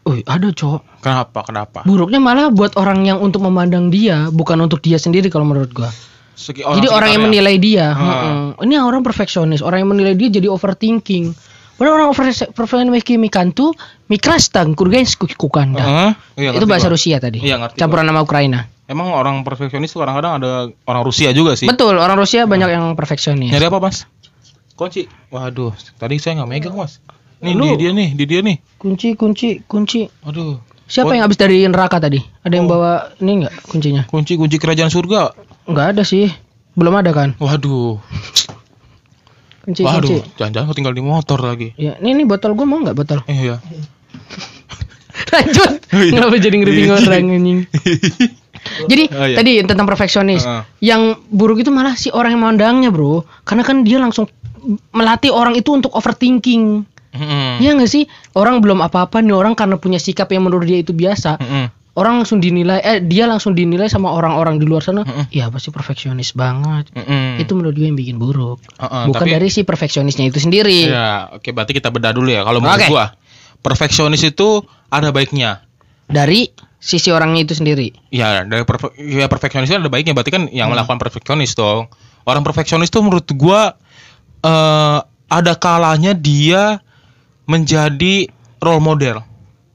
Oh, 0.05 0.13
ada 0.29 0.53
cok. 0.53 1.01
Kenapa? 1.01 1.41
Kenapa? 1.49 1.81
Buruknya 1.89 2.21
malah 2.21 2.53
buat 2.53 2.77
orang 2.77 3.09
yang 3.09 3.25
untuk 3.25 3.41
memandang 3.41 3.89
dia, 3.89 4.29
bukan 4.29 4.61
untuk 4.61 4.85
dia 4.85 5.01
sendiri 5.01 5.33
kalau 5.33 5.49
menurut 5.49 5.73
gua. 5.73 5.89
Segi 6.35 6.61
jadi 6.61 6.91
orang 6.91 7.11
yang 7.15 7.23
sekitarnya. 7.23 7.25
menilai 7.25 7.57
dia, 7.57 7.87
heeh. 7.91 8.35
ini 8.67 8.75
orang 8.77 9.01
perfeksionis, 9.01 9.63
orang 9.63 9.87
yang 9.87 9.91
menilai 9.95 10.15
dia 10.15 10.29
jadi 10.29 10.51
overthinking. 10.51 11.31
Padahal 11.75 11.95
orang 11.99 12.09
over 12.11 12.27
perfeksionis 12.55 13.03
mikantu 13.19 13.75
mikrastang 14.07 14.75
kurgensku 14.75 15.27
kukanda. 15.35 15.83
Heeh. 15.83 16.11
Iya, 16.39 16.51
Itu 16.55 16.67
bahasa 16.67 16.87
gua. 16.87 16.95
Rusia 16.95 17.17
tadi. 17.19 17.43
Iya, 17.43 17.59
ngerti 17.59 17.79
Campuran 17.79 18.07
nama 18.07 18.23
Ukraina. 18.23 18.67
Emang 18.85 19.11
orang 19.11 19.43
perfeksionis 19.43 19.91
tuh 19.91 20.03
kadang-kadang 20.03 20.39
ada 20.39 20.51
orang 20.85 21.03
Rusia 21.03 21.31
juga 21.31 21.55
sih. 21.55 21.67
Betul, 21.67 21.97
orang 21.97 22.15
Rusia 22.15 22.45
banyak 22.45 22.69
yang 22.69 22.85
perfeksionis. 22.95 23.51
Nyari 23.51 23.67
apa, 23.67 23.79
Mas? 23.81 24.07
Kunci. 24.75 25.07
Waduh, 25.31 25.71
tadi 25.97 26.19
saya 26.19 26.39
nggak 26.39 26.51
megang, 26.51 26.75
Mas. 26.75 26.99
Nih, 27.41 27.55
Lu- 27.55 27.75
di 27.75 27.81
dia 27.81 27.91
nih, 27.91 28.09
di 28.13 28.25
dia 28.25 28.41
nih. 28.41 28.57
Kunci, 28.77 29.15
kunci, 29.15 29.63
kunci. 29.63 30.07
Aduh. 30.23 30.59
Siapa 30.85 31.11
yang 31.11 31.25
habis 31.25 31.41
dari 31.41 31.65
neraka 31.65 31.97
tadi? 31.97 32.21
Ada 32.45 32.55
yang 32.55 32.69
Oh. 32.69 32.77
bawa 32.77 32.93
ini 33.19 33.41
enggak 33.41 33.55
kuncinya? 33.65 34.03
Kunci 34.05 34.37
kunci 34.37 34.61
kerajaan 34.61 34.93
surga. 34.93 35.33
Enggak 35.65 35.87
ada 35.97 36.03
sih. 36.05 36.29
Belum 36.75 36.95
ada 36.95 37.11
kan? 37.15 37.33
Waduh. 37.39 37.99
Kunci, 39.65 39.81
Waduh, 39.81 40.21
jangan-jangan 40.37 40.69
ketinggal 40.77 40.93
di 40.93 41.01
motor 41.01 41.41
lagi. 41.41 41.73
Ya, 41.81 41.97
ini, 41.97 42.21
ini 42.21 42.23
botol 42.29 42.53
gua 42.53 42.69
mau 42.69 42.85
nggak 42.85 42.93
botol? 42.93 43.25
Eh, 43.25 43.49
iya. 43.49 43.57
Lanjut. 45.33 45.73
Iya. 45.89 46.11
Kenapa 46.13 46.37
jadi 46.37 46.57
ngeriping 46.61 46.85
Iya. 46.85 46.95
orang 47.01 47.27
anjing? 47.33 47.61
Jadi 48.65 49.05
Oh, 49.13 49.29
iya. 49.29 49.37
tadi 49.37 49.61
tentang 49.61 49.85
perfeksionis. 49.85 50.41
Heeh. 50.41 50.63
Yang 50.81 51.21
buruk 51.29 51.61
itu 51.61 51.69
malah 51.69 52.01
si 52.01 52.09
orang 52.09 52.33
yang 52.33 52.43
memandangnya, 52.49 52.89
Bro. 52.89 53.29
Karena 53.45 53.61
kan 53.61 53.85
dia 53.85 54.01
langsung 54.01 54.25
melatih 54.89 55.29
orang 55.29 55.53
itu 55.53 55.69
untuk 55.69 55.93
overthinking. 55.93 56.81
Mm-mm. 57.13 57.61
Iya 57.61 57.77
nggak 57.77 57.91
sih? 57.93 58.09
Orang 58.33 58.65
belum 58.65 58.81
apa-apa 58.81 59.21
nih 59.21 59.37
orang 59.37 59.53
karena 59.53 59.77
punya 59.77 60.01
sikap 60.01 60.33
yang 60.33 60.49
menurut 60.49 60.65
dia 60.65 60.81
itu 60.81 60.97
biasa. 60.97 61.37
Mm-mm. 61.37 61.65
Orang 61.95 62.19
langsung 62.19 62.43
dinilai 62.43 62.83
eh 62.83 62.99
dia 62.99 63.31
langsung 63.31 63.55
dinilai 63.55 63.87
sama 63.87 64.11
orang-orang 64.11 64.59
di 64.59 64.67
luar 64.67 64.83
sana. 64.83 65.07
Mm-mm. 65.07 65.31
Ya 65.31 65.47
pasti 65.47 65.71
perfeksionis 65.71 66.35
banget. 66.35 66.91
Mm-mm. 66.91 67.39
Itu 67.39 67.55
menurut 67.55 67.79
gue 67.79 67.87
yang 67.87 67.95
bikin 67.95 68.19
buruk. 68.19 68.59
Heeh, 68.83 69.03
Bukan 69.07 69.23
tapi- 69.23 69.31
dari 69.31 69.47
si 69.47 69.63
perfeksionisnya 69.63 70.27
itu 70.27 70.43
sendiri. 70.43 70.91
Ya, 70.91 71.31
oke 71.31 71.55
berarti 71.55 71.71
kita 71.71 71.95
bedah 71.95 72.11
dulu 72.11 72.35
ya. 72.35 72.43
Kalau 72.43 72.59
menurut 72.59 72.83
Oke. 72.83 72.91
gua, 72.91 73.15
perfeksionis 73.63 74.27
itu 74.27 74.67
ada 74.91 75.15
baiknya. 75.15 75.63
Dari 76.05 76.51
sisi 76.77 77.15
orangnya 77.15 77.47
itu 77.47 77.55
sendiri. 77.55 77.95
Ya, 78.11 78.43
dari 78.43 78.67
perfe 78.67 78.91
ya, 78.99 79.31
perfeksionis 79.31 79.71
itu 79.71 79.79
ada 79.79 79.87
baiknya. 79.87 80.19
Berarti 80.19 80.35
kan 80.35 80.43
yang 80.51 80.69
Hmm. 80.69 80.75
melakukan 80.75 80.99
perfeksionis 80.99 81.55
dong. 81.55 81.87
Orang 82.27 82.43
perfeksionis 82.43 82.91
itu 82.91 82.99
menurut 83.01 83.31
gua 83.33 83.79
eh 84.43 84.99
ada 85.31 85.53
kalanya 85.57 86.11
dia 86.11 86.83
menjadi 87.45 88.29
role 88.59 88.83
model. 88.83 89.23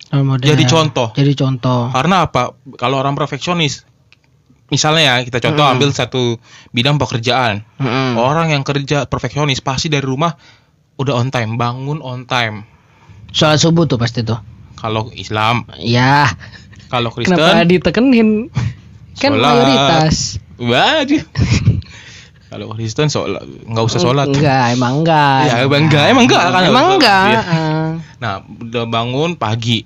Role 0.10 0.26
model. 0.26 0.48
Jadi 0.48 0.64
contoh. 0.66 1.08
Jadi 1.14 1.34
contoh. 1.34 1.90
Karena 1.90 2.26
apa? 2.26 2.54
Kalau 2.76 2.98
orang 2.98 3.14
perfeksionis, 3.14 3.86
misalnya 4.68 5.04
ya 5.04 5.16
kita 5.22 5.38
contoh 5.40 5.62
Hmm. 5.62 5.78
ambil 5.78 5.90
satu 5.92 6.42
bidang 6.70 6.98
pekerjaan. 6.98 7.62
Mm-mm. 7.78 8.18
Orang 8.18 8.50
yang 8.50 8.62
kerja 8.62 9.06
perfeksionis 9.06 9.60
pasti 9.60 9.88
dari 9.88 10.04
rumah 10.04 10.34
udah 10.96 11.14
on 11.16 11.30
time, 11.30 11.56
bangun 11.56 12.02
on 12.02 12.26
time. 12.26 12.66
Soal 13.30 13.56
subuh 13.56 13.86
tuh 13.86 13.96
pasti 13.96 14.22
tuh. 14.22 14.42
Kalau 14.76 15.12
Islam, 15.12 15.68
Ya, 15.78 16.26
kalau 16.88 17.12
Kristen, 17.12 17.36
kenapa 17.36 17.64
ditekenin? 17.64 18.48
Kan 19.16 19.36
Sholat. 19.36 19.44
mayoritas. 19.44 20.16
waduh. 20.58 21.24
kalau 22.50 22.74
Kristen 22.74 23.08
sholat, 23.08 23.44
nggak 23.46 23.84
usah 23.86 24.00
sholat. 24.00 24.26
Enggak, 24.26 24.74
emang 24.74 25.04
enggak. 25.04 25.40
Ya, 25.46 25.56
emang 25.62 25.86
enggak, 25.86 26.06
emang 26.10 26.24
enggak 26.26 26.46
kan? 26.50 26.64
Emang 26.66 26.86
enggak. 26.96 27.26
Nah, 28.18 28.34
udah 28.42 28.84
bangun 28.88 29.36
pagi, 29.36 29.86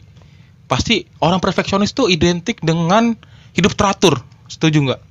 pasti 0.74 1.06
orang 1.22 1.38
perfeksionis 1.38 1.94
tuh 1.94 2.10
identik 2.10 2.58
dengan 2.66 3.14
hidup 3.54 3.78
teratur. 3.78 4.18
Setuju 4.50 4.90
nggak? 4.90 5.02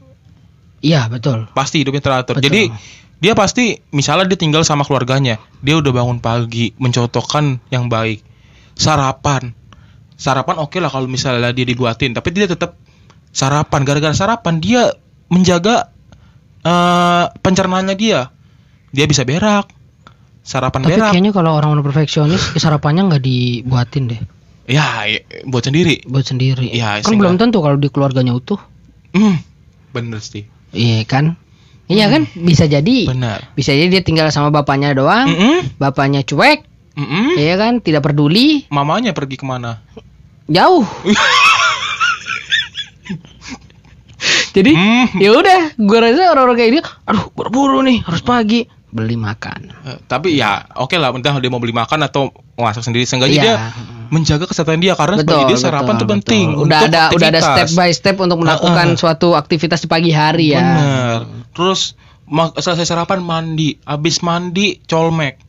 Iya, 0.82 1.06
betul. 1.06 1.46
Pasti 1.54 1.86
hidupnya 1.86 2.02
teratur. 2.02 2.42
Betul. 2.42 2.50
Jadi 2.50 2.62
dia 3.22 3.38
pasti 3.38 3.78
misalnya 3.94 4.26
dia 4.26 4.34
tinggal 4.34 4.66
sama 4.66 4.82
keluarganya, 4.82 5.38
dia 5.62 5.78
udah 5.78 5.94
bangun 5.94 6.18
pagi, 6.18 6.74
mencontohkan 6.82 7.62
yang 7.70 7.86
baik. 7.86 8.26
Sarapan. 8.74 9.54
Sarapan 10.18 10.58
oke 10.58 10.82
lah 10.82 10.90
kalau 10.90 11.06
misalnya 11.06 11.54
dia 11.54 11.62
dibuatin, 11.62 12.10
tapi 12.10 12.34
dia 12.34 12.50
tetap 12.50 12.74
sarapan. 13.30 13.86
Gara-gara 13.86 14.14
sarapan 14.18 14.58
dia 14.58 14.90
menjaga 15.30 15.94
eh 16.66 17.26
pencernaannya 17.30 17.94
dia. 17.94 18.34
Dia 18.90 19.06
bisa 19.06 19.22
berak. 19.22 19.70
Sarapan 20.42 20.82
Tapi 20.82 20.98
berak. 20.98 21.10
kayaknya 21.14 21.30
kalau 21.30 21.54
orang-orang 21.54 21.86
perfeksionis, 21.86 22.58
ya 22.58 22.58
sarapannya 22.58 23.06
nggak 23.06 23.22
dibuatin 23.22 24.10
deh, 24.10 24.18
Ya, 24.64 25.04
ya, 25.04 25.18
buat 25.44 25.62
sendiri. 25.62 26.06
buat 26.06 26.22
sendiri. 26.22 26.70
Iya, 26.70 27.02
kan 27.02 27.14
belum 27.14 27.34
tentu 27.34 27.58
kalau 27.58 27.74
di 27.74 27.88
keluarganya 27.88 28.30
utuh. 28.30 28.62
Hmm, 29.10 29.42
bener 29.90 30.18
sih. 30.18 30.46
Iya 30.70 31.02
kan? 31.02 31.34
Iya 31.86 32.06
kan? 32.08 32.30
Bisa 32.32 32.64
jadi. 32.64 33.04
Benar. 33.04 33.52
Bisa 33.52 33.70
jadi 33.70 33.90
dia 33.90 34.00
tinggal 34.00 34.30
sama 34.30 34.48
bapaknya 34.48 34.94
doang. 34.94 35.26
Mm-mm, 35.26 35.76
Bapaknya 35.76 36.22
cuek, 36.22 36.62
mm-mm. 36.94 37.36
iya 37.36 37.54
kan? 37.54 37.78
Tidak 37.78 38.00
peduli, 38.00 38.64
Mamanya 38.68 39.10
pergi 39.10 39.34
ke 39.34 39.44
mana? 39.44 39.82
jauh. 40.46 40.84
Jadi 44.52 44.70
Hmm. 44.70 45.08
ya 45.16 45.32
udah, 45.32 45.60
gua 45.80 45.98
rasa 45.98 46.28
orang-orang 46.28 46.56
kayak 46.56 46.70
dia, 46.72 46.82
aduh 47.02 47.24
buru-buru 47.32 47.80
nih, 47.82 48.04
harus 48.04 48.20
pagi 48.20 48.62
beli 48.86 49.16
makan. 49.16 49.72
Eh, 49.82 49.98
tapi 50.04 50.36
ya 50.36 50.68
oke 50.76 50.92
lah, 50.94 51.08
entah 51.10 51.40
dia 51.40 51.48
mau 51.48 51.56
beli 51.56 51.72
makan 51.72 52.04
atau 52.04 52.28
masak 52.54 52.84
sendiri, 52.84 53.02
seenggaknya 53.02 53.32
Iya. 53.32 53.42
dia 53.42 53.54
menjaga 54.12 54.44
kesehatan 54.44 54.78
dia 54.78 54.92
karena 54.92 55.16
sebagai 55.18 55.48
dia 55.48 55.58
sarapan 55.58 55.94
tuh 55.96 56.04
penting. 56.06 56.52
Udah 56.54 56.84
untuk 56.84 56.92
ada 56.92 57.02
udah 57.10 57.28
ada 57.32 57.40
aktivitas. 57.40 57.44
step 57.48 57.68
by 57.72 57.90
step 57.90 58.16
untuk 58.20 58.38
melakukan 58.38 58.86
Heeh. 58.92 59.00
suatu 59.00 59.32
aktivitas 59.32 59.80
di 59.80 59.88
pagi 59.88 60.12
hari 60.12 60.52
ya. 60.52 60.60
Bener. 60.60 61.18
Terus 61.50 61.96
selesai 62.54 62.84
sarapan 62.86 63.18
mandi, 63.18 63.80
abis 63.82 64.20
mandi 64.20 64.84
colmek. 64.84 65.40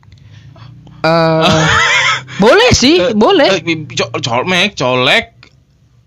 Eh, 1.00 1.64
boleh 2.42 2.70
sih, 2.72 2.96
Eh, 2.98 3.12
boleh. 3.12 3.52
eh, 3.54 3.62
co- 3.92 4.12
colmek, 4.18 4.72
colek. 4.74 5.36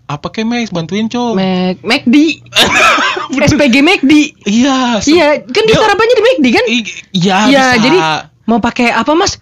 Apa 0.04 0.32
kemek 0.32 0.72
bantuin 0.72 1.04
col? 1.06 1.36
Mac 1.36 1.84
McD. 1.84 2.40
SPG 3.30 3.76
McD. 3.78 4.12
Iya. 4.42 4.98
Iya, 4.98 5.26
kan 5.44 5.62
dia 5.62 5.68
Dia- 5.68 5.82
sarapannya 5.84 6.14
di 6.16 6.24
McD 6.24 6.46
kan? 6.48 6.64
Iya, 7.12 7.36
Iya, 7.44 7.66
jadi 7.76 7.98
mau 8.42 8.56
pakai 8.58 8.88
apa, 8.88 9.12
Mas? 9.12 9.36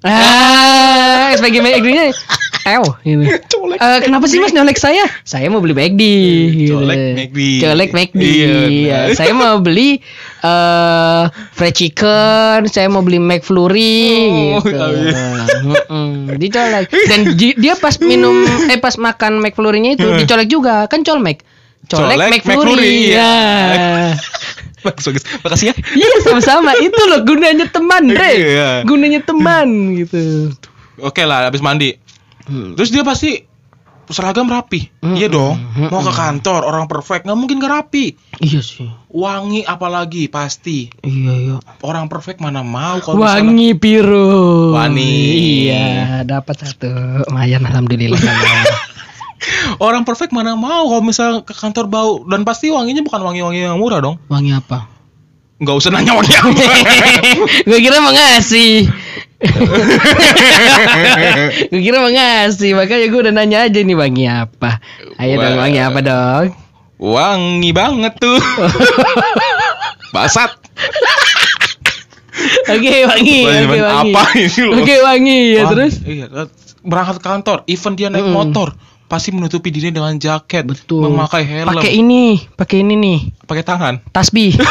Ah, 0.00 1.30
SPG 1.30 1.60
McD-nya. 1.60 2.10
Ew, 2.62 2.84
gitu. 3.00 3.22
Colek 3.52 3.78
Eh, 3.78 3.98
kenapa 4.02 4.24
sih 4.24 4.36
Mas 4.36 4.50
nyolek 4.50 4.76
saya? 4.76 5.04
Saya 5.22 5.48
mau 5.48 5.58
beli 5.58 5.72
McD. 5.72 6.02
gitu. 6.58 6.76
Colek 6.76 7.00
McD. 7.14 7.38
Colek 7.58 7.90
McD. 7.90 8.20
Iya, 8.20 8.48
Iya, 8.66 8.98
saya 9.18 9.32
mau 9.32 9.56
beli 9.58 10.00
eh 10.40 11.22
fried 11.52 11.74
chicken, 11.74 12.64
saya 12.66 12.86
mau 12.86 13.00
beli 13.00 13.16
McFlurry 13.16 14.08
Oh, 14.52 14.60
gitu. 14.60 14.76
iya. 14.76 15.24
Mm-mm, 15.60 16.10
dicolek. 16.36 16.88
Dan 17.10 17.20
dia 17.36 17.74
pas 17.74 17.96
minum 17.98 18.34
eh 18.66 18.76
pas 18.76 18.94
makan 18.94 19.38
McFlurry-nya 19.38 19.94
itu 19.94 20.06
dicolek 20.16 20.46
juga, 20.46 20.84
kan 20.86 21.00
colmek. 21.00 21.40
Colek, 21.86 22.12
Colek 22.12 22.28
McFlurry. 22.38 22.76
McFlurry, 22.76 22.96
Ya. 23.10 23.34
bagus. 24.80 25.04
Makasih 25.40 25.66
ya. 25.68 25.74
Iya 25.92 26.08
sama-sama 26.22 26.72
itu 26.76 27.02
loh 27.04 27.20
gunanya 27.20 27.66
teman 27.66 28.04
deh. 28.06 28.34
Iya. 28.34 28.70
Gunanya 28.82 29.20
teman 29.20 29.68
gitu. 29.94 30.52
Oke 30.98 31.24
lah, 31.24 31.48
habis 31.48 31.60
mandi. 31.60 31.96
Terus 32.50 32.90
dia 32.90 33.06
pasti 33.06 33.50
seragam 34.10 34.50
rapi. 34.50 34.90
Hmm. 35.00 35.14
Iya 35.14 35.30
dong. 35.30 35.54
Hmm. 35.56 35.88
Mau 35.88 36.02
ke 36.02 36.12
kantor 36.12 36.66
orang 36.66 36.90
perfect 36.90 37.24
nggak 37.24 37.38
mungkin 37.38 37.62
gak 37.62 37.72
rapi. 37.72 38.18
Iya 38.42 38.60
sih. 38.60 38.90
Wangi 39.10 39.62
apalagi 39.64 40.26
pasti. 40.26 40.90
Iya 41.06 41.32
iya. 41.38 41.56
Orang 41.80 42.10
perfect 42.10 42.42
mana 42.42 42.66
mau 42.66 42.98
kalau 42.98 43.22
misalnya 43.22 43.54
Wangi 43.54 43.70
biru. 43.78 44.74
Wani. 44.74 45.14
Iya, 45.66 46.26
dapat 46.26 46.66
satu. 46.66 46.90
Lumayan 47.30 47.64
alhamdulillah. 47.64 48.18
orang 49.86 50.02
perfect 50.04 50.34
mana 50.34 50.58
mau 50.58 50.90
kalau 50.90 51.02
misalnya 51.06 51.46
ke 51.46 51.54
kantor 51.56 51.86
bau 51.88 52.12
dan 52.28 52.44
pasti 52.44 52.68
wanginya 52.68 53.00
bukan 53.06 53.22
wangi-wangi 53.24 53.60
yang 53.64 53.78
murah 53.80 54.02
dong. 54.02 54.20
wangi 54.28 54.52
apa? 54.52 54.90
Nggak 55.60 55.76
usah 55.76 55.90
nanya 55.92 56.16
wangi 56.16 56.34
apa. 56.34 56.50
gue 57.68 57.78
kira 57.78 58.02
mau 58.02 58.12
ngasih. 58.12 58.88
gue 61.66 61.80
kira 61.80 61.96
mau 61.98 62.08
ngasih, 62.08 62.70
makanya 62.74 63.06
gue 63.06 63.20
udah 63.20 63.32
nanya 63.32 63.58
aja 63.64 63.78
nih 63.78 63.94
wangi 63.94 64.24
apa. 64.26 64.80
Ayo 65.16 65.36
dong 65.36 65.56
Wah. 65.56 65.60
wangi 65.64 65.78
apa 65.78 65.98
dong? 66.00 66.46
Wangi 66.96 67.70
banget 67.70 68.12
tuh. 68.16 68.36
Basat. 70.14 70.50
Oke 72.66 72.94
wangi, 73.04 73.38
Wangi 73.42 73.64
oke 73.66 73.78
wangi. 73.78 74.10
apa 74.10 74.22
ini 74.34 74.60
loh? 74.62 74.72
Oke 74.78 74.94
wangi 74.98 75.38
ya 75.50 75.58
Wangi. 75.58 75.70
terus. 75.70 75.94
Iya, 76.00 76.24
berangkat 76.80 77.16
ke 77.16 77.22
kantor, 77.26 77.56
even 77.66 77.92
dia 77.94 78.08
naik 78.08 78.22
Mm. 78.22 78.32
motor, 78.32 78.68
pasti 79.06 79.28
menutupi 79.30 79.68
diri 79.68 79.88
dengan 79.88 80.14
jaket, 80.16 80.64
Betul. 80.64 81.06
memakai 81.06 81.42
helm, 81.42 81.66
Pakai 81.66 81.90
ini, 81.94 82.38
pakai 82.50 82.80
ini 82.80 82.94
nih, 82.94 83.18
pakai 83.44 83.62
tangan. 83.62 83.94
tasbih. 84.08 84.56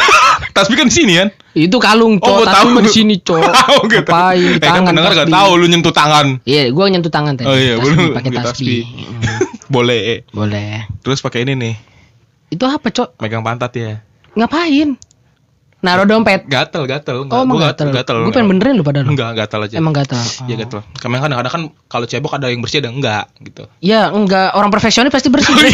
Tasbih 0.59 0.75
kan 0.75 0.85
di 0.85 0.95
sini 0.95 1.13
kan? 1.15 1.29
Itu 1.51 1.77
kalung, 1.77 2.13
Oh, 2.15 2.21
cok. 2.21 2.35
gua 2.35 2.45
Tasbih 2.45 2.59
tahu. 2.61 2.67
mah 2.71 2.83
di 2.83 2.91
sini, 2.91 3.13
cok. 3.17 3.39
Oh, 3.71 3.81
gua 3.81 4.01
tahu. 4.01 4.05
Ngapain 4.05 4.37
di 4.37 4.47
Eh, 4.49 4.53
kan 4.53 4.61
tangan 4.61 4.83
pendengar 4.85 5.11
gak 5.11 5.19
tasbih. 5.23 5.35
tahu 5.35 5.51
lu 5.53 5.65
nyentuh 5.65 5.93
tangan. 5.93 6.27
Iya, 6.43 6.63
gua 6.69 6.85
nyentuh 6.87 7.09
tangan 7.09 7.33
tadi. 7.33 7.47
Oh 7.47 7.55
iya, 7.55 7.73
belum 7.75 8.11
pakai 8.13 8.31
tasbih. 8.31 8.43
tasbih. 8.45 8.83
Boleh. 9.69 10.25
Boleh. 10.29 10.85
Terus 10.99 11.19
pakai 11.19 11.41
ini 11.41 11.53
nih, 11.53 11.75
Itu 12.49 12.65
apa, 12.65 12.87
cok? 12.87 13.17
megang 13.17 13.41
pantat 13.41 13.71
ya. 13.73 14.01
Ngapain? 14.33 14.97
Naruh 15.79 16.03
dompet. 16.03 16.43
Gatel, 16.43 16.83
gatel. 16.85 17.23
Oh, 17.23 17.39
emang 17.39 17.55
Gua 17.55 17.71
gatel. 17.71 17.87
gatel. 17.89 18.17
Gue 18.21 18.35
pengen 18.35 18.51
benerin 18.51 18.75
lu 18.75 18.83
padahal. 18.83 19.07
Enggak, 19.07 19.31
gatel 19.33 19.63
aja. 19.63 19.75
Emang 19.75 19.95
gatal. 19.95 20.19
Iya 20.43 20.53
Oh. 20.53 20.59
gatel. 20.59 20.79
Karena 20.93 21.17
kadang-kadang 21.23 21.53
kan 21.53 21.63
kalau 21.87 22.03
cebok 22.03 22.35
ada 22.35 22.51
yang 22.51 22.59
bersih 22.59 22.83
ada 22.83 22.91
yang 22.91 22.99
enggak 22.99 23.31
gitu. 23.39 23.63
Ya 23.79 24.01
enggak 24.09 24.51
orang 24.53 24.67
perfeksionis 24.69 25.07
pasti 25.07 25.29
bersih 25.29 25.55
Bre. 25.55 25.71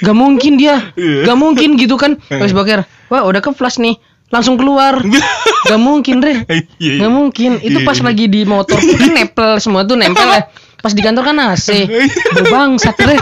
Gak 0.00 0.12
mungkin 0.12 0.56
dia 0.56 0.88
Iya. 0.96 1.22
Gak 1.24 1.36
mungkin 1.36 1.76
gitu 1.76 1.94
kan 1.94 2.16
Habis 2.24 2.50
boker 2.50 2.82
Wah 3.06 3.22
udah 3.22 3.38
ke 3.38 3.52
flash 3.52 3.76
nih 3.76 3.94
Langsung 4.28 4.56
keluar. 4.56 4.98
Gak 5.68 5.80
mungkin 5.80 6.20
Re 6.20 6.44
Iya, 6.44 6.60
iya. 6.76 6.94
Gak 7.00 7.12
mungkin. 7.12 7.50
Itu 7.58 7.80
Iya, 7.80 7.88
pas 7.88 7.96
iya. 7.96 8.04
lagi 8.04 8.24
di 8.28 8.44
motor 8.44 8.76
Kan 9.00 9.12
nempel 9.12 9.56
Semua 9.56 9.80
tuh 9.82 9.96
nempel 9.96 10.28
ya 10.28 10.44
Pas 10.76 10.92
di 10.92 11.00
kantor 11.00 11.24
kan 11.24 11.40
AC 11.40 11.88
Bau 12.36 12.44
bangsat 12.52 12.96
Re 13.00 13.16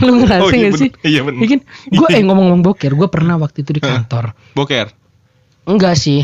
Lu 0.00 0.20
ngerasa 0.20 0.44
Oh, 0.44 0.52
iya 0.52 0.68
gak 0.68 0.76
sih. 0.76 0.90
Iya, 1.00 1.20
bener. 1.24 1.40
Iya 1.40 1.48
kan? 1.50 1.60
Gue 1.88 2.08
eh 2.10 2.20
ngomong-ngomong 2.20 2.60
boker 2.62 2.92
Gue 2.92 3.08
pernah 3.08 3.36
waktu 3.36 3.64
itu 3.64 3.72
di 3.72 3.80
kantor. 3.80 4.36
Boker. 4.52 4.92
Enggak 5.64 5.96
sih. 5.96 6.20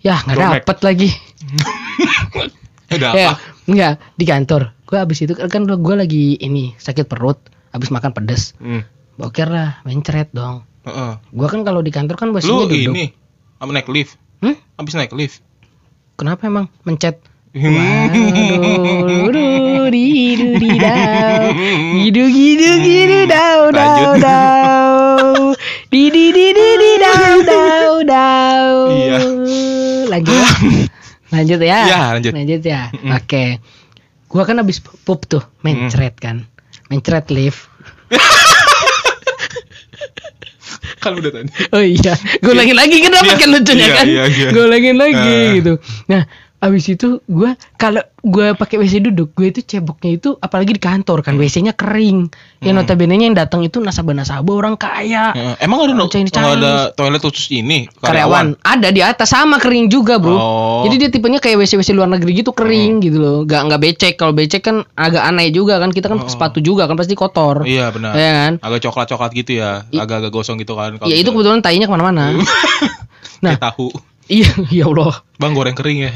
Ya 0.00 0.16
gak 0.18 0.32
Domek. 0.32 0.64
dapet 0.64 0.78
lagi. 0.80 1.08
Udah 2.88 3.10
Ya 3.12 3.24
apa? 3.28 3.40
Enggak 3.66 3.92
Di 4.14 4.24
kantor. 4.24 4.62
Gue 4.84 4.96
abis 4.96 5.18
itu 5.20 5.32
Kan 5.36 5.64
gue 5.66 5.94
lagi 5.94 6.36
ini 6.36 6.72
Sakit 6.76 7.04
perut 7.04 7.36
Abis 7.72 7.88
makan 7.90 8.12
pedes. 8.12 8.56
Hmm. 8.56 8.84
Boker 9.16 9.48
lah 9.48 9.80
Mencret 9.82 10.32
dong 10.32 10.64
Heeh. 10.86 11.12
Gua 11.34 11.48
kan 11.50 11.66
kalau 11.66 11.82
di 11.82 11.90
kantor 11.90 12.14
kan 12.14 12.28
Lu 12.30 12.34
biasanya 12.38 12.70
duduk. 12.70 12.94
ini 12.94 13.10
apa 13.58 13.70
naik 13.74 13.90
lift? 13.90 14.14
Hmm? 14.38 14.54
Habis 14.78 14.94
naik 14.94 15.12
lift. 15.12 15.42
Kenapa 16.14 16.46
emang 16.46 16.70
mencet? 16.86 17.18
Gidu 21.96 22.24
gidu 22.30 22.70
gidu 22.84 23.18
dau 23.26 23.72
dau 23.74 24.12
dau, 24.20 25.56
di 25.90 26.02
di 26.12 26.24
di 26.30 26.46
di 26.54 26.68
di 26.78 26.92
dau 27.02 27.36
dau 27.42 27.92
dau. 28.04 28.70
Iya. 28.92 29.18
Lanjut, 30.06 30.36
lanjut 31.34 31.60
ya. 31.60 31.80
Iya, 31.88 32.00
lanjut. 32.14 32.32
Lanjut 32.36 32.62
ya. 32.62 32.92
Oke. 33.16 33.58
Gua 34.28 34.42
kan 34.44 34.60
habis 34.60 34.78
pup 34.78 35.26
tuh, 35.26 35.42
mencret 35.64 36.14
kan, 36.20 36.46
mencret 36.86 37.26
lift. 37.32 37.66
kan 41.02 41.12
udah 41.14 41.30
tadi. 41.30 41.50
Oh 41.72 41.82
iya, 41.82 42.14
gue 42.38 42.54
lagi 42.54 42.72
lagi 42.72 42.96
kenapa 43.00 43.26
Iya, 43.26 43.36
kan 43.36 43.48
lucunya 43.50 43.86
iya, 43.86 43.94
kan? 43.94 44.06
iya, 44.06 44.22
iya. 44.28 44.48
Gue 44.52 44.66
lagi 44.66 44.90
lagi 44.92 45.34
Ah. 45.36 45.52
gitu. 45.56 45.72
Nah, 46.06 46.22
abis 46.56 46.88
itu 46.88 47.20
gue 47.24 47.50
kalau 47.76 48.00
gue 48.26 48.56
pakai 48.56 48.80
WC 48.80 49.06
duduk, 49.06 49.36
gue 49.38 49.54
itu 49.54 49.60
ceboknya 49.62 50.18
itu 50.18 50.34
apalagi 50.40 50.74
di 50.74 50.82
kantor 50.82 51.22
kan, 51.22 51.38
WC-nya 51.38 51.76
kering. 51.76 52.26
Yang 52.58 52.74
Hmm. 52.74 52.82
notabene 52.82 53.14
yang 53.14 53.36
datang 53.36 53.62
itu 53.62 53.78
nasabah-nasabah 53.78 54.54
orang 54.56 54.74
kaya. 54.74 55.30
Heeh. 55.30 55.54
Emang 55.62 55.86
ada 55.86 55.94
no, 55.94 56.08
ada 56.10 56.90
toilet 56.90 57.22
khusus 57.22 57.52
ini 57.52 57.86
Karyawan 58.02 58.58
ada 58.64 58.88
di 58.90 58.98
atas 59.04 59.30
sama 59.30 59.60
kering 59.62 59.86
juga 59.86 60.18
bro. 60.18 60.34
Oh. 60.34 60.82
Jadi 60.88 60.94
dia 60.98 61.08
tipenya 61.12 61.38
kayak 61.38 61.60
WC 61.60 61.78
WC 61.78 61.94
luar 61.94 62.10
negeri 62.10 62.42
gitu 62.42 62.50
kering 62.50 62.98
gitu 63.04 63.20
loh. 63.20 63.36
Gak 63.46 63.70
nggak 63.70 63.80
becek. 63.80 64.14
Kalau 64.18 64.32
becek 64.34 64.64
kan 64.64 64.82
agak 64.98 65.22
aneh 65.22 65.54
juga 65.54 65.78
kan. 65.78 65.94
Kita 65.94 66.10
kan 66.10 66.24
Oh. 66.24 66.26
sepatu 66.26 66.58
juga 66.58 66.90
kan 66.90 66.98
pasti 66.98 67.14
kotor. 67.14 67.62
Iya 67.62 67.94
benar. 67.94 68.16
Iya 68.16 68.30
kan? 68.32 68.52
Agak 68.64 68.80
coklat-coklat 68.90 69.30
gitu 69.36 69.60
ya, 69.62 69.86
agak-agak 69.92 70.32
gosong 70.34 70.58
gitu 70.58 70.74
kan. 70.74 70.98
Ya 71.06 71.14
itu 71.14 71.30
kebetulan 71.30 71.62
tainya 71.62 71.86
ke 71.86 71.92
mana-mana. 71.94 72.34
nah. 73.44 73.54
Tahu. 73.54 73.92
iya, 74.26 74.50
ya 74.82 74.90
Allah. 74.90 75.22
Bang 75.38 75.54
goreng 75.54 75.76
kering 75.76 75.98
ya, 76.02 76.12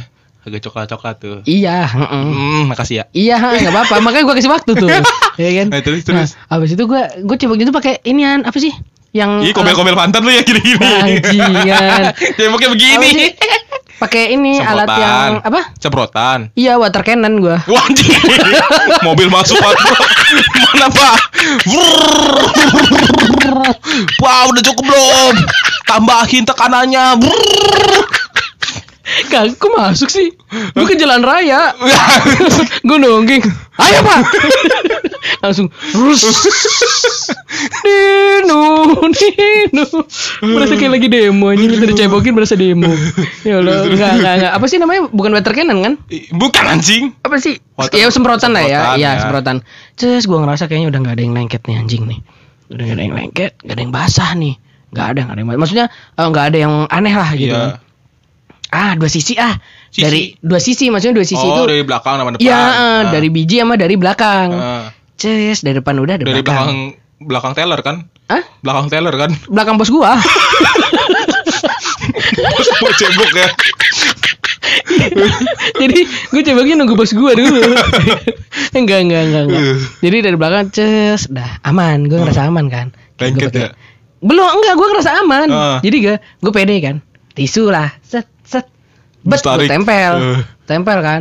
agak 0.51 0.63
coklat-coklat 0.63 1.17
tuh. 1.17 1.37
Iya. 1.45 1.87
heeh. 1.87 2.23
Hmm, 2.27 2.63
makasih 2.67 3.01
ya. 3.01 3.05
Iya, 3.11 3.37
nggak 3.39 3.71
apa-apa. 3.71 3.95
Makanya 4.05 4.25
gua 4.27 4.35
kasih 4.35 4.51
waktu 4.51 4.73
tuh. 4.75 4.89
ya 5.43 5.51
kan? 5.57 5.67
Nah, 5.71 5.81
terus, 5.81 6.03
Nah, 6.05 6.27
terus. 6.27 6.31
abis 6.47 6.71
itu 6.75 6.85
gua 6.85 7.07
gua 7.23 7.37
cebok 7.39 7.57
itu 7.57 7.71
pakai 7.71 8.03
inian 8.03 8.43
apa 8.43 8.59
sih? 8.59 8.75
Yang 9.11 9.51
Ih, 9.51 9.53
komel-komel 9.55 9.95
pantat 9.95 10.23
lu 10.23 10.31
ya 10.31 10.43
gini-gini. 10.43 10.79
Bajingan. 11.19 12.15
Ceboknya 12.35 12.69
Apa 12.69 12.75
begini. 12.75 13.09
sih? 13.11 13.31
Pakai 14.01 14.33
ini 14.33 14.57
alat 14.57 14.89
yang 14.97 15.45
apa? 15.45 15.77
Semprotan. 15.77 16.49
Iya, 16.57 16.81
water 16.81 17.05
cannon 17.05 17.37
gua. 17.37 17.61
Wah, 17.69 17.85
anjing. 17.85 18.09
Mobil 19.03 19.29
masuk. 19.29 19.61
Mana, 19.61 20.89
Pak? 20.89 21.17
Wah, 24.21 24.49
udah 24.49 24.63
cukup 24.63 24.85
belum? 24.89 25.35
Tambahin 25.85 26.45
tekanannya. 26.47 27.05
Brrrr. 27.19 28.20
Kagak 29.31 29.59
kok 29.59 29.71
masuk 29.75 30.09
sih? 30.09 30.31
Gua 30.75 30.87
ke 30.87 30.95
jalan 30.95 31.23
raya. 31.23 31.75
gua 32.87 32.97
nonggeng. 32.99 33.43
Ayo, 33.81 33.99
Pak. 34.05 34.21
Langsung 35.41 35.67
rus. 35.95 36.23
Nino, 37.85 38.61
Nino. 39.09 39.87
Berasa 40.41 40.75
kayak 40.77 40.93
lagi 40.97 41.09
demo 41.09 41.51
anjing 41.51 41.71
kita 41.73 41.87
dicebokin 41.91 42.33
berasa 42.37 42.55
demo. 42.57 42.89
Ya 43.45 43.61
Allah, 43.61 43.89
enggak 43.89 44.11
enggak 44.21 44.33
enggak. 44.41 44.53
Apa 44.57 44.65
sih 44.69 44.79
namanya? 44.79 45.09
Bukan 45.11 45.31
water 45.33 45.53
cannon 45.57 45.79
kan? 45.81 45.95
Bukan 46.35 46.65
anjing. 46.67 47.13
apa 47.25 47.37
sih? 47.41 47.59
Water- 47.77 47.97
ya 47.97 48.09
semprotan 48.13 48.53
lah 48.53 48.65
ya. 48.65 48.81
Iya, 48.97 49.11
ya. 49.17 49.21
semprotan. 49.27 49.65
Terus 49.97 50.25
gua 50.29 50.45
ngerasa 50.45 50.69
kayaknya 50.69 50.89
udah 50.93 51.01
nggak 51.03 51.15
ada 51.19 51.23
yang 51.25 51.35
lengket 51.37 51.63
nih 51.67 51.77
anjing 51.77 52.03
nih. 52.07 52.21
Udah 52.71 52.83
nggak 52.87 52.97
ada 52.97 53.05
yang 53.05 53.17
lengket, 53.17 53.53
nggak 53.65 53.75
ada 53.75 53.83
yang 53.83 53.95
basah 53.95 54.31
nih. 54.37 54.55
Nggak 54.91 55.07
ada, 55.07 55.21
nggak 55.27 55.35
ada 55.35 55.41
yang. 55.41 55.51
Maksudnya 55.61 55.87
eh, 55.91 56.27
nggak 56.29 56.45
ada 56.53 56.59
yang 56.59 56.75
aneh 56.89 57.15
lah 57.15 57.31
gitu. 57.35 57.57
Iya. 57.57 57.90
Ah, 58.71 58.95
dua 58.95 59.11
sisi 59.11 59.35
ah. 59.35 59.59
Sisi? 59.91 60.03
Dari 60.07 60.21
dua 60.39 60.63
sisi, 60.63 60.87
maksudnya 60.95 61.19
dua 61.19 61.27
sisi 61.27 61.43
oh, 61.43 61.51
itu. 61.51 61.63
dari 61.67 61.83
belakang 61.83 62.15
sama 62.23 62.31
depan. 62.39 62.47
Iya, 62.47 62.55
eh, 62.55 62.71
Ah. 62.71 63.03
dari 63.11 63.29
biji 63.29 63.57
sama 63.59 63.75
dari 63.75 63.95
belakang. 63.99 64.49
Ah. 64.55 64.87
Ces, 65.19 65.61
dari 65.67 65.77
depan 65.83 65.99
udah, 66.01 66.17
dari, 66.17 66.31
dari 66.31 66.41
belakang 66.41 66.95
belakang. 66.97 67.27
belakang 67.27 67.53
teller 67.59 67.81
kan? 67.83 67.97
Hah? 68.31 68.43
Belakang 68.63 68.87
teller 68.89 69.15
kan? 69.19 69.31
Belakang 69.51 69.75
bos 69.77 69.91
gua. 69.91 70.17
Mau 72.81 72.93
cebok 72.95 73.31
ya. 73.35 73.49
Jadi 75.77 76.01
gue 76.07 76.43
ceboknya 76.47 76.75
nunggu 76.79 76.95
bos 76.95 77.13
gua 77.13 77.35
dulu. 77.35 77.61
enggak, 78.73 78.99
enggak, 79.03 79.23
enggak, 79.29 79.43
enggak. 79.51 79.63
Jadi 80.01 80.17
dari 80.23 80.37
belakang 80.39 80.71
ces, 80.73 81.27
dah 81.29 81.59
aman, 81.67 82.07
gue 82.07 82.17
ngerasa 82.17 82.47
aman 82.49 82.71
kan. 82.71 82.87
Gua 83.19 83.29
Lengket 83.29 83.53
ya? 83.53 83.69
Belum, 84.21 84.47
enggak, 84.47 84.75
gue 84.77 84.87
ngerasa 84.95 85.11
aman. 85.25 85.49
Ah. 85.51 85.79
Jadi 85.83 85.97
gue, 86.01 86.17
gue 86.17 86.53
pede 86.55 86.77
kan. 86.81 86.97
Tisu 87.35 87.69
lah, 87.69 87.93
set. 88.05 88.29
Bet, 89.31 89.41
tarik. 89.41 89.59
gue 89.63 89.71
tempel. 89.71 90.13
Eh. 90.17 90.41
Tempel 90.65 90.99
kan. 91.01 91.21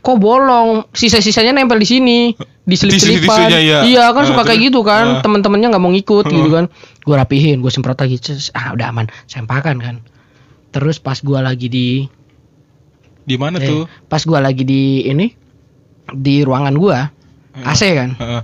Kok 0.00 0.16
bolong? 0.16 0.88
Sisa-sisanya 0.90 1.52
nempel 1.52 1.76
di 1.76 1.84
sini. 1.84 2.18
Di 2.62 2.72
selip-selipan. 2.72 3.20
Tisu-tisunya, 3.20 3.58
iya. 3.60 3.78
Iya 3.82 4.04
kan 4.10 4.24
Ah, 4.24 4.28
suka 4.28 4.42
kayak 4.42 4.56
terus? 4.56 4.66
gitu 4.66 4.80
kan. 4.80 5.04
Ah. 5.06 5.20
Teman-temannya 5.20 5.68
nggak 5.68 5.82
mau 5.82 5.92
ngikut 5.92 6.24
Ah. 6.24 6.32
gitu 6.32 6.48
kan. 6.50 6.64
Gue 7.00 7.14
rapihin, 7.14 7.60
gue 7.60 7.68
semprot 7.68 7.96
lagi. 7.96 8.16
Ces, 8.16 8.48
ah 8.50 8.72
udah 8.72 8.88
aman. 8.88 9.06
Sempakan 9.24 9.76
kan. 9.76 9.96
Terus 10.70 10.96
pas 10.96 11.16
gue 11.16 11.36
lagi 11.36 11.66
di 11.66 11.88
Di 13.20 13.36
mana 13.36 13.60
Eh, 13.60 13.68
tuh? 13.68 13.84
pas 14.08 14.18
gua 14.20 14.40
lagi 14.40 14.64
di 14.64 15.04
ini 15.04 15.30
di 16.10 16.42
ruangan 16.42 16.74
gua 16.74 17.06
AC 17.56 17.82
kan. 17.92 18.10
Heeh. 18.16 18.42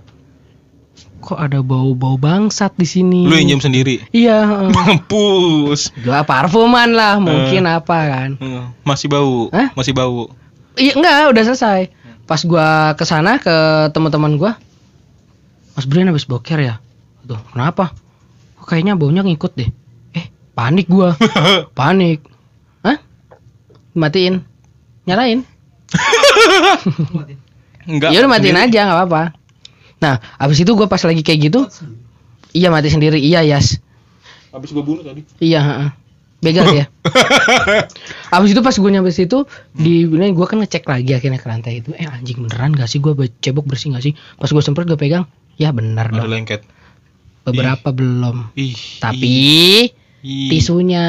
Kok 1.26 1.42
ada 1.42 1.58
bau-bau 1.58 2.14
bangsat 2.14 2.78
di 2.78 2.86
sini? 2.86 3.26
Lu 3.26 3.34
yang 3.34 3.50
nyium 3.50 3.58
sendiri. 3.58 3.98
Iya. 4.14 4.46
Mampus. 4.78 5.90
gua 6.06 6.22
parfuman 6.22 6.86
lah, 6.94 7.18
mungkin 7.18 7.66
apa 7.66 7.98
kan. 8.06 8.30
Heeh. 8.38 8.66
Masih 8.86 9.10
bau. 9.10 9.50
Hah? 9.50 9.74
Masih 9.74 9.90
bau. 9.90 10.30
Iya, 10.78 10.94
enggak, 10.94 11.34
udah 11.34 11.42
selesai. 11.50 11.90
Pas 12.30 12.46
gua 12.46 12.94
ke 12.94 13.02
sana 13.02 13.42
ke 13.42 13.50
teman-teman 13.90 14.38
gua. 14.38 14.54
Mas 15.74 15.90
Brian 15.90 16.06
habis 16.06 16.30
boker 16.30 16.62
ya? 16.62 16.78
Tuh, 17.26 17.42
kenapa? 17.50 17.90
Kok 18.62 18.70
kayaknya 18.70 18.94
baunya 18.94 19.26
ngikut 19.26 19.58
deh. 19.58 19.66
Eh, 20.14 20.30
panik 20.54 20.86
gua. 20.86 21.18
panik. 21.78 22.22
Hah? 22.86 23.02
Matiin. 23.98 24.46
Nyalain. 25.10 25.42
Enggak. 27.90 28.14
Ya 28.14 28.22
udah 28.22 28.30
matiin 28.30 28.54
sendiri. 28.54 28.78
aja 28.78 28.86
nggak 28.86 28.98
apa-apa. 29.02 29.45
Nah, 29.96 30.20
abis 30.36 30.60
itu 30.60 30.72
gue 30.76 30.86
pas 30.86 31.00
lagi 31.00 31.22
kayak 31.24 31.40
gitu, 31.48 31.60
iya 32.52 32.68
mati 32.68 32.92
sendiri, 32.92 33.16
iya 33.16 33.40
Yas, 33.40 33.80
Habis 34.52 34.72
gua 34.72 34.84
bunuh 34.84 35.04
tadi. 35.04 35.20
iya. 35.40 35.60
heeh. 35.60 35.90
Begal 36.36 36.68
ya. 36.68 36.84
abis 38.36 38.52
itu 38.52 38.60
pas 38.60 38.76
gue 38.76 38.90
nyampe 38.92 39.08
situ, 39.08 39.48
di 39.72 40.04
ini 40.04 40.36
gue 40.36 40.46
kan 40.46 40.60
ngecek 40.60 40.84
lagi 40.84 41.16
akhirnya 41.16 41.40
ke 41.40 41.48
lantai 41.48 41.80
itu, 41.80 41.96
eh 41.96 42.04
anjing 42.04 42.44
beneran 42.44 42.76
gak 42.76 42.92
sih 42.92 43.00
gue 43.00 43.16
cebok 43.40 43.64
bersih 43.64 43.96
gak 43.96 44.04
sih? 44.04 44.12
Pas 44.36 44.52
gue 44.52 44.60
semprot 44.60 44.84
gue 44.84 45.00
pegang, 45.00 45.24
ya 45.56 45.72
bener 45.72 46.12
Ada 46.12 46.24
dong. 46.24 46.28
lengket. 46.28 46.60
Beberapa 47.40 47.88
belum. 47.88 48.52
Ih. 48.52 48.76
Tapi 49.00 49.32
ih. 50.20 50.48
tisunya, 50.52 51.04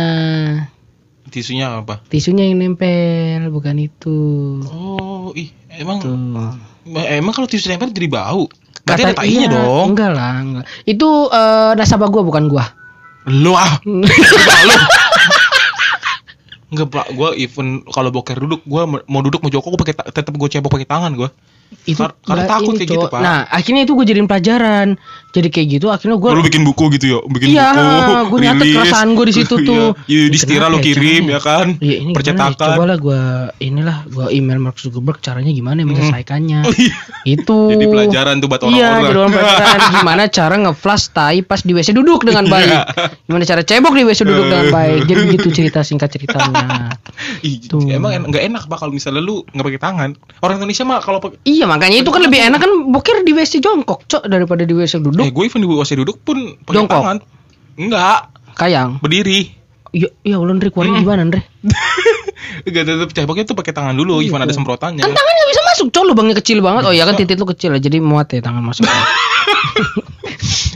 tisunya 1.27 1.75
apa? 1.83 1.99
tisunya 2.07 2.47
yang 2.47 2.63
nempel, 2.63 3.51
bukan 3.51 3.83
itu. 3.83 4.19
Oh, 4.63 5.35
ih, 5.35 5.51
emang 5.75 5.99
Tuh. 5.99 6.15
Emang 6.95 7.33
kalau 7.33 7.45
tisu 7.45 7.67
nempel 7.67 7.91
jadi 7.91 8.07
bau. 8.07 8.47
Berarti 8.83 9.03
ada 9.03 9.11
Kata- 9.11 9.21
tainya 9.21 9.39
iya, 9.43 9.49
dong. 9.51 9.85
Enggak 9.91 10.11
lah, 10.15 10.33
enggak. 10.39 10.63
Itu 10.83 11.07
eh, 11.27 11.71
nasabah 11.75 12.07
gue 12.07 12.23
bukan 12.23 12.47
gue. 12.47 12.65
Lu 13.27 13.51
ah. 13.51 13.71
Lu. 13.83 14.75
Enggak 16.67 16.87
pak, 16.91 17.07
gue 17.11 17.29
even 17.39 17.79
kalau 17.87 18.11
boker 18.11 18.35
duduk, 18.35 18.59
gue 18.63 18.81
mau 18.87 19.21
duduk 19.23 19.39
mau 19.39 19.47
jongkok, 19.47 19.71
gue 19.71 19.81
pakai 19.87 19.95
ta- 19.95 20.11
tetep 20.11 20.35
gue 20.35 20.47
cebok 20.47 20.67
pakai 20.69 20.87
tangan 20.87 21.15
gue. 21.15 21.29
itu 21.83 21.99
Kar- 21.99 22.15
karena 22.23 22.43
takut 22.47 22.79
kayak 22.79 22.87
gitu. 22.95 23.07
Pak. 23.11 23.19
nah 23.19 23.43
akhirnya 23.51 23.83
itu 23.83 23.91
gue 23.91 24.07
jadiin 24.07 24.23
pelajaran 24.23 24.95
jadi 25.37 25.49
kayak 25.53 25.67
gitu 25.77 25.87
akhirnya 25.87 26.17
gue 26.17 26.29
Lu 26.33 26.41
bikin 26.41 26.65
buku 26.65 26.83
gitu 26.97 27.05
ya, 27.05 27.19
bikin 27.23 27.47
Iya, 27.53 27.67
buku, 27.71 28.13
gua 28.33 28.39
nyatet 28.41 28.65
keresahan 28.73 29.09
gua 29.13 29.25
di 29.29 29.33
situ 29.39 29.55
tuh. 29.61 29.85
Iya, 30.09 30.23
di 30.27 30.37
stira 30.37 30.65
lu 30.67 30.77
ya 30.77 30.83
kirim 30.83 31.23
caranya? 31.23 31.33
ya 31.33 31.39
kan, 31.39 31.67
Iya 31.77 31.95
ini 32.01 32.11
percetakan. 32.11 32.57
Coba 32.73 32.83
lah 32.83 32.97
gue 32.97 33.21
inilah 33.59 33.97
gue 34.09 34.25
email 34.33 34.57
Mark 34.57 34.77
Zuckerberg 34.77 35.21
caranya 35.21 35.53
gimana 35.53 35.81
ya 35.81 35.85
menyelesaikannya. 35.85 36.59
Oh, 36.65 36.73
iya. 36.73 36.95
Itu. 37.23 37.69
Jadi 37.69 37.85
pelajaran 37.85 38.41
tuh 38.41 38.47
buat 38.47 38.61
Iya, 38.63 38.67
orang-orang. 38.67 39.03
jadi 39.03 39.17
orang 39.17 39.31
pelajaran 39.31 39.79
gimana 40.01 40.23
cara 40.27 40.55
ngeflash 40.57 41.05
tai 41.11 41.39
pas 41.41 41.61
di 41.61 41.71
WC 41.71 41.89
duduk 41.93 42.25
dengan 42.25 42.43
Iya. 42.43 42.51
baik. 42.51 42.77
Gimana 43.27 43.43
cara 43.45 43.61
cebok 43.61 43.93
di 43.93 44.03
WC 44.03 44.19
duduk 44.23 44.45
dengan 44.47 44.67
baik. 44.73 44.99
Jadi 45.05 45.21
gitu 45.37 45.47
cerita 45.53 45.79
singkat 45.81 46.09
ceritanya. 46.09 46.89
Ih, 47.47 47.61
Tuh. 47.61 47.85
emang 47.87 48.25
nggak 48.25 48.43
enak 48.43 48.63
pak 48.65 48.77
kalau 48.79 48.91
misalnya 48.91 49.21
lu 49.21 49.45
nggak 49.47 49.65
pakai 49.67 49.81
tangan. 49.81 50.09
Orang 50.41 50.57
Indonesia 50.57 50.83
mah 50.83 50.99
kalau 50.99 51.19
Iya 51.43 51.67
makanya 51.67 52.01
itu 52.01 52.09
kan 52.09 52.21
lebih 52.23 52.39
enak 52.39 52.59
kan 52.59 52.71
boker 52.87 53.21
di 53.21 53.35
WC 53.35 53.59
jongkok 53.59 54.07
cok 54.07 54.31
daripada 54.31 54.63
di 54.63 54.73
WC 54.73 55.03
eh 55.27 55.29
gue 55.29 55.43
even 55.43 55.59
di 55.59 55.67
WC 55.67 55.91
duduk 55.97 56.17
pun 56.21 56.55
pakai 56.57 56.75
Jongkok. 56.77 56.95
tangan. 56.95 57.17
Enggak, 57.75 58.19
kayang. 58.55 58.97
berdiri. 58.97 59.51
Iya 59.89 60.07
iya 60.21 60.35
ulun 60.35 60.55
Ndre 60.57 60.69
keluarnya 60.69 60.95
Hmm. 60.95 61.03
gimana 61.03 61.21
Ndre? 61.25 61.41
Enggak 62.63 62.83
tetep 62.85 63.09
ceboknya 63.13 63.43
tuh 63.43 63.55
pakai 63.55 63.71
tangan 63.71 63.91
dulu, 63.93 64.19
Iya, 64.19 64.29
even 64.29 64.39
ada 64.39 64.47
Pak. 64.47 64.55
semprotannya. 64.55 64.99
Kan 64.99 65.11
tangannya 65.11 65.45
bisa 65.45 65.61
masuk 65.65 65.87
cok 65.89 66.03
lubangnya 66.05 66.35
kecil 66.37 66.59
banget. 66.59 66.83
Oh 66.83 66.91
iya 66.91 67.03
kan 67.03 67.15
titik 67.15 67.35
lu 67.35 67.45
kecil 67.45 67.71
ya 67.71 67.81
jadi 67.81 67.97
muat 67.99 68.27
ya 68.29 68.39
tangan 68.41 68.63
masuk. 68.63 68.83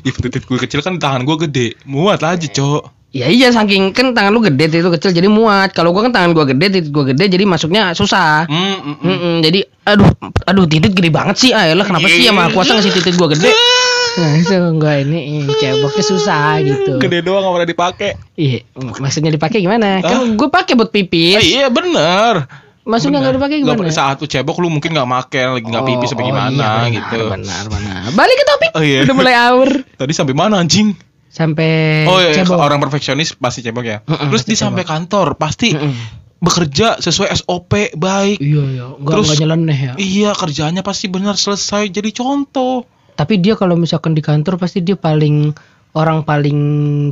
Even 0.01 0.21
titik 0.23 0.43
gue 0.43 0.59
kecil 0.59 0.79
kan 0.79 0.97
tangan 0.97 1.21
gue 1.21 1.37
gede, 1.41 1.67
muat 1.83 2.19
aja 2.19 2.43
cok. 2.43 2.83
Ya 3.11 3.27
iya 3.27 3.51
saking 3.51 3.91
kan 3.91 4.15
tangan 4.15 4.31
lu 4.31 4.39
gede 4.41 4.65
titik 4.65 4.81
lu 4.81 4.91
kecil 4.91 5.11
jadi 5.11 5.27
muat. 5.27 5.71
Kalau 5.71 5.91
gua 5.91 6.01
kan 6.01 6.15
tangan 6.15 6.31
gua 6.31 6.47
gede 6.47 6.71
titik 6.71 6.89
gua 6.89 7.03
gede 7.05 7.27
jadi 7.27 7.43
masuknya 7.43 7.91
susah. 7.91 8.47
Hmm, 8.47 8.55
hmm, 8.77 8.95
hmm. 8.95 9.03
Mm-mm, 9.03 9.33
jadi 9.41 9.59
aduh 9.83 10.07
aduh 10.45 10.63
titik 10.63 10.93
gede 10.93 11.11
banget 11.11 11.35
sih 11.37 11.51
ah 11.51 11.67
elah 11.67 11.83
kenapa 11.83 12.07
sih 12.07 12.23
ya 12.23 12.31
maha 12.31 12.47
kuasa 12.49 12.71
ngasih 12.73 12.93
titik 12.93 13.19
gua 13.19 13.27
gede 13.27 13.51
nah 14.13 14.31
itu 14.33 14.51
enggak 14.51 14.95
ini 15.01 15.19
ceboknya 15.53 16.03
susah 16.03 16.59
gitu 16.59 16.91
Gede 16.97 17.19
doang 17.21 17.41
nggak 17.41 17.53
pernah 17.55 17.69
dipakai. 17.69 18.09
iya 18.33 18.59
maksudnya 18.75 19.29
dipakai 19.29 19.59
gimana 19.59 19.99
kan 19.99 20.33
gue 20.33 20.47
pakai 20.47 20.73
buat 20.73 20.87
Ah, 20.87 20.93
pipis 20.93 21.41
iya 21.41 21.67
bener. 21.67 22.45
maksudnya 22.81 23.19
nggak 23.19 23.35
dipakai 23.37 23.57
gimana 23.59 23.87
saat 23.87 24.17
lu 24.17 24.25
cebok 24.25 24.57
lu 24.57 24.67
mungkin 24.67 24.91
nggak 24.91 25.05
make 25.05 25.39
lagi 25.39 25.63
nggak 25.63 25.85
pipis 25.85 26.09
apa 26.09 26.17
Oh, 26.17 26.25
gimana 26.25 26.49
iya, 26.49 26.67
benar, 26.73 26.89
gitu. 26.89 27.17
benar 27.29 27.63
benar 27.67 28.01
balik 28.11 28.35
ke 28.35 28.45
topik 28.45 28.69
Oh, 28.71 28.81
iya. 28.81 28.99
udah 29.01 29.15
mulai 29.15 29.35
aur 29.37 29.69
Tadi 29.99 30.11
sampai 30.11 30.33
mana 30.33 30.57
anjing? 30.57 30.91
sampai 31.27 32.03
Oh 32.03 32.19
iya, 32.19 32.35
cebok 32.35 32.57
orang 32.57 32.79
perfeksionis 32.79 33.31
pasti 33.33 33.61
cebok 33.61 33.85
ya. 33.85 33.97
Mm-mm, 34.01 34.27
Terus 34.27 34.41
pasti 34.41 34.51
di 34.51 34.57
sampai 34.57 34.83
kantor 34.83 35.27
pasti 35.35 35.71
Mm-mm. 35.71 35.93
bekerja 36.37 36.97
sesuai 36.97 37.29
SOP 37.33 37.71
baik. 37.93 38.37
iya 38.37 38.61
iya 38.67 38.85
nggak 38.91 39.07
Terus- 39.13 39.27
nggak 39.29 39.39
nyeleneh 39.39 39.79
ya 39.79 39.93
Iya 39.95 40.31
kerjanya 40.33 40.81
pasti 40.81 41.07
benar 41.07 41.35
selesai 41.35 41.87
jadi 41.87 42.09
contoh. 42.11 42.83
Tapi 43.13 43.37
dia 43.37 43.53
kalau 43.53 43.73
misalkan 43.73 44.11
di 44.11 44.21
kantor 44.21 44.55
pasti 44.55 44.79
dia 44.79 44.95
paling 44.95 45.51
orang 45.93 46.23
paling 46.23 46.59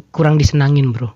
kurang 0.09 0.35
disenangin 0.35 0.91
bro 0.91 1.11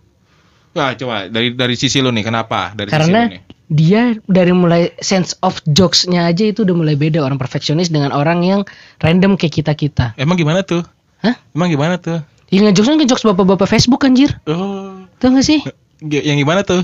Nah 0.73 0.97
coba 0.97 1.29
dari 1.29 1.53
dari 1.53 1.77
sisi 1.77 2.01
lu 2.01 2.09
nih 2.09 2.25
kenapa? 2.25 2.73
Dari 2.73 2.89
sisi 2.89 2.97
lu 2.97 2.97
karena 3.05 3.21
nih. 3.29 3.39
dia 3.69 4.01
dari 4.25 4.49
mulai 4.51 4.89
sense 4.97 5.37
of 5.39 5.61
jokesnya 5.69 6.25
aja 6.25 6.49
itu 6.49 6.65
udah 6.65 6.73
mulai 6.73 6.97
beda 6.97 7.21
orang 7.21 7.37
perfeksionis 7.37 7.93
dengan 7.93 8.09
orang 8.09 8.41
yang 8.41 8.65
random 8.97 9.37
kayak 9.37 9.61
kita 9.61 9.77
kita 9.77 10.05
Emang 10.17 10.33
gimana 10.33 10.65
tuh? 10.65 10.81
Hah? 11.21 11.37
Emang 11.53 11.69
gimana 11.69 12.01
tuh? 12.01 12.25
Ya 12.49 12.65
ngejokesnya 12.65 12.97
ngejokes 12.99 13.21
bapak-bapak 13.21 13.69
Facebook 13.69 14.01
anjir 14.01 14.33
Oh, 14.49 15.05
Tuh 15.21 15.29
gak 15.29 15.45
sih? 15.45 15.61
yang 16.01 16.41
gimana 16.41 16.65
tuh? 16.65 16.81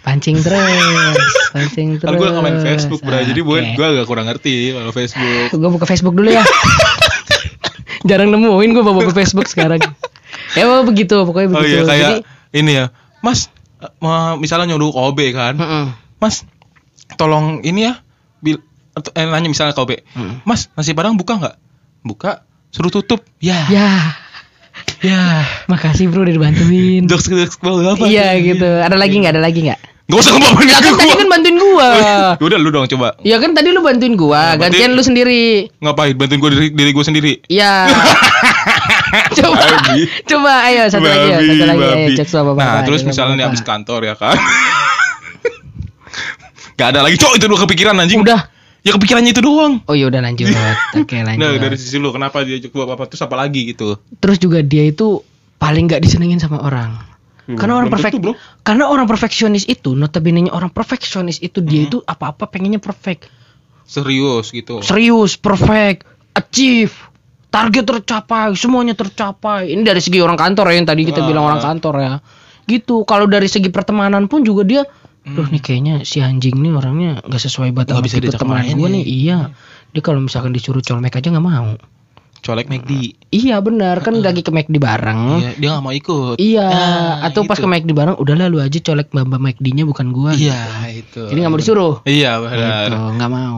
Pancing 0.00 0.36
terus 0.40 1.16
Pancing 1.52 1.96
terus 1.96 2.12
Kan 2.12 2.20
gue 2.20 2.28
gak 2.28 2.44
main 2.44 2.60
Facebook, 2.60 3.00
bro. 3.00 3.20
Jadi 3.20 3.40
gue 3.40 3.56
Oke. 3.56 3.72
gue 3.72 3.86
agak 3.88 4.04
kurang 4.04 4.28
ngerti 4.28 4.72
kalau 4.72 4.92
Facebook. 4.92 5.48
Gue 5.50 5.70
buka 5.72 5.84
Facebook 5.84 6.12
dulu 6.12 6.28
ya 6.28 6.44
Jarang 8.02 8.30
nemuin 8.30 8.70
gue 8.70 8.82
buka 8.82 9.12
Facebook 9.12 9.46
sekarang 9.52 9.80
Ya 10.54 10.64
pokoknya 10.64 10.84
begitu 10.86 11.16
Pokoknya 11.22 11.48
Oh 11.50 11.60
begitu 11.60 11.76
iya 11.76 11.82
kayak 11.84 12.00
Jadi 12.00 12.16
ini 12.50 12.72
ya, 12.74 12.86
Mas. 13.20 13.46
ma- 13.96 14.34
misalnya 14.34 14.74
nyuruh 14.74 14.90
ke 14.90 15.00
OB 15.00 15.18
kan, 15.30 15.54
Mm-mm. 15.54 15.84
Mas, 16.18 16.42
tolong 17.14 17.62
ini 17.62 17.86
ya, 17.86 18.02
bil, 18.38 18.60
eh, 18.92 19.24
nanya 19.24 19.46
misalnya 19.46 19.72
ke 19.72 19.80
OB, 19.80 19.92
Mm. 20.12 20.44
Mas 20.44 20.68
nasi 20.74 20.92
padang 20.92 21.16
buka 21.16 21.38
nggak? 21.38 21.56
Buka, 22.02 22.42
suruh 22.68 22.90
tutup. 22.90 23.22
Ya, 23.38 23.64
Ya 23.68 23.88
ya. 25.00 25.46
Makasih 25.72 26.10
bro 26.10 26.22
udah 26.22 26.34
dibantuin 26.34 27.06
Jokes 27.06 27.28
jokes 27.28 27.56
apa? 27.56 28.04
Iya 28.04 28.36
gitu 28.36 28.66
Ada 28.66 28.96
lagi 28.96 29.16
gak? 29.20 29.32
Ada 29.32 29.42
lagi 29.42 29.60
gak? 29.64 29.80
Gak 30.10 30.18
usah 30.18 30.32
ngebawain 30.34 30.66
Ya 30.66 30.76
kan 30.76 30.92
tadi 30.92 31.06
gua. 31.06 31.16
kan 31.16 31.28
bantuin 31.30 31.56
gua 31.56 31.88
Ya 31.94 32.18
Udah 32.36 32.58
lu 32.58 32.68
dong 32.68 32.86
coba. 32.90 33.08
Ya 33.22 33.36
kan 33.38 33.54
tadi 33.54 33.68
lu 33.70 33.80
bantuin 33.80 34.14
gua, 34.18 34.58
berarti- 34.58 34.82
gantian 34.82 34.90
lu 34.98 35.02
sendiri. 35.06 35.70
Ngapain? 35.78 36.18
Bantuin 36.18 36.38
gue 36.42 36.50
diri, 36.50 36.66
diri 36.74 36.90
gue 36.90 37.04
sendiri. 37.06 37.32
Ya. 37.46 37.86
coba, 39.38 39.54
Babi. 39.56 40.06
coba 40.26 40.52
ayo 40.66 40.82
satu 40.86 41.06
lagi 41.06 41.26
ya, 41.26 41.38
Babi, 41.38 41.48
satu 41.48 41.64
lagi 41.66 41.82
ayo 41.82 41.94
babi. 41.94 42.14
cek 42.18 42.28
apa 42.30 42.52
Nah, 42.58 42.80
terus 42.82 43.00
misalnya 43.02 43.34
nih 43.38 43.46
abis 43.46 43.62
kantor 43.62 44.00
ya 44.04 44.14
kan. 44.14 44.36
Gak 46.78 46.96
ada 46.96 47.00
lagi 47.04 47.20
cowok 47.20 47.34
itu 47.36 47.44
dua 47.44 47.58
kepikiran 47.68 47.94
anjing. 47.96 48.20
Udah. 48.24 48.48
Ya 48.80 48.96
kepikirannya 48.96 49.36
itu 49.36 49.44
doang. 49.44 49.84
Oh 49.84 49.92
ya 49.92 50.08
udah 50.08 50.24
lanjut. 50.24 50.48
Oke 51.00 51.20
lanjut. 51.20 51.44
Nah, 51.44 51.52
dari 51.60 51.76
sisi 51.76 52.00
lu 52.00 52.08
kenapa 52.10 52.40
dia 52.40 52.56
buat 52.72 52.88
apa 52.88 53.04
terus 53.04 53.20
apa 53.20 53.36
lagi 53.36 53.76
gitu? 53.76 54.00
Terus 54.16 54.40
juga 54.40 54.64
dia 54.64 54.88
itu 54.88 55.20
paling 55.60 55.84
nggak 55.84 56.00
disenengin 56.00 56.40
sama 56.40 56.64
orang. 56.64 56.96
Karena 57.56 57.74
orang 57.76 57.88
perfect, 57.88 58.14
tentu, 58.14 58.24
Bro. 58.30 58.32
karena 58.60 58.84
orang 58.86 59.06
perfeksionis 59.06 59.64
itu, 59.64 59.94
notabene 59.94 60.46
orang 60.46 60.68
perfeksionis 60.68 61.38
itu 61.38 61.58
dia 61.60 61.82
Hmm. 61.82 61.88
itu 61.88 61.98
apa-apa 62.02 62.46
pengennya 62.46 62.78
perfect, 62.78 63.26
Serius 63.84 64.50
gitu. 64.50 64.78
serius, 64.80 65.34
perfect, 65.34 66.06
achieve, 66.32 66.94
target 67.48 67.82
tercapai, 67.82 68.54
semuanya 68.54 68.94
tercapai. 68.94 69.72
Ini 69.72 69.82
dari 69.82 69.98
segi 69.98 70.18
orang 70.18 70.36
kantor 70.36 70.70
ya 70.70 70.74
yang 70.78 70.86
tadi 70.86 71.02
kita 71.02 71.20
Ah. 71.20 71.26
bilang 71.26 71.44
orang 71.44 71.58
kantor 71.58 71.94
ya. 71.98 72.14
Gitu. 72.64 73.02
Kalau 73.02 73.26
dari 73.26 73.50
segi 73.50 73.66
pertemanan 73.66 74.26
pun 74.26 74.42
juga 74.42 74.62
dia, 74.62 74.82
Duh 75.20 75.44
nih 75.44 75.60
kayaknya 75.60 75.94
si 76.00 76.24
anjing 76.24 76.56
nih 76.56 76.72
orangnya 76.72 77.20
nggak 77.20 77.42
sesuai 77.42 77.76
Hmm. 77.76 77.84
Sama 77.84 78.08
tipe 78.08 78.32
teman 78.32 78.56
main 78.56 78.72
gue 78.72 78.88
ya. 78.88 78.94
nih. 78.94 79.04
Iya. 79.04 79.38
Dia 79.90 80.00
kalau 80.00 80.16
misalkan 80.18 80.48
disuruh 80.50 80.80
colmek 80.80 81.12
aja 81.12 81.28
nggak 81.28 81.44
mau. 81.44 81.76
Colek 82.40 82.66
McD. 82.66 83.14
Iya 83.28 83.60
benar 83.60 84.00
kan 84.00 84.16
lagi 84.16 84.40
ke 84.40 84.48
McD 84.48 84.76
bareng. 84.76 85.20
Iya, 85.38 85.50
dia 85.54 85.68
gak 85.70 85.82
mau 85.82 85.92
ikut. 85.92 86.36
Iya, 86.36 86.64
Nah, 86.64 87.14
atau 87.22 87.44
pas 87.44 87.54
gitu. 87.54 87.64
ke 87.64 87.70
McD 87.70 87.90
bareng, 87.90 88.16
udah 88.16 88.34
lah 88.34 88.46
lu 88.46 88.58
aja 88.58 88.74
colek 88.76 89.08
mbak 89.10 89.28
McD-nya 89.30 89.84
bukan 89.84 90.10
gua. 90.10 90.32
Iya, 90.32 90.58
itu. 90.90 91.22
Jadi 91.22 91.38
nggak 91.38 91.48
mau 91.48 91.60
disuruh. 91.60 91.94
Iya, 92.02 92.40
Gitu, 92.40 92.48
benar. 92.50 92.88
nggak 93.14 93.30
mau. 93.30 93.56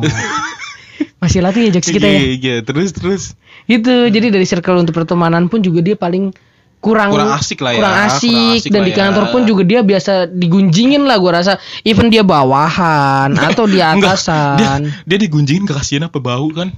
Masih 1.23 1.38
latih 1.38 1.62
ya 1.62 1.71
jokes 1.73 1.88
kita 1.88 2.03
Iya, 2.03 2.18
ya. 2.18 2.27
iya, 2.35 2.55
terus 2.61 2.90
terus. 2.90 3.23
Itu 3.64 4.11
jadi 4.11 4.29
dari 4.29 4.42
circle 4.42 4.83
untuk 4.83 4.92
pertemanan 4.92 5.47
pun 5.47 5.62
juga 5.62 5.79
dia 5.81 5.95
paling 5.95 6.35
kurang 6.79 7.14
Kurang 7.14 7.31
asik 7.33 7.62
lah 7.62 7.73
ya, 7.73 7.79
kurang 7.79 7.95
asik, 8.11 8.27
kurang 8.27 8.59
asik 8.59 8.71
dan 8.75 8.83
di 8.83 8.90
kantor 8.92 9.25
ya. 9.25 9.31
pun 9.31 9.42
juga 9.47 9.62
dia 9.62 9.81
biasa 9.81 10.12
digunjingin 10.27 11.07
lah 11.07 11.14
gua 11.14 11.38
rasa 11.38 11.53
even 11.81 12.11
dia 12.11 12.27
bawahan 12.27 13.31
atau 13.33 13.71
di 13.71 13.79
Enggak, 13.87 14.18
atasan 14.18 14.59
dia, 14.59 14.71
dia 15.07 15.18
digunjingin 15.23 15.62
kekasihan 15.62 16.11
apa 16.11 16.18
bau 16.18 16.51
kan? 16.51 16.75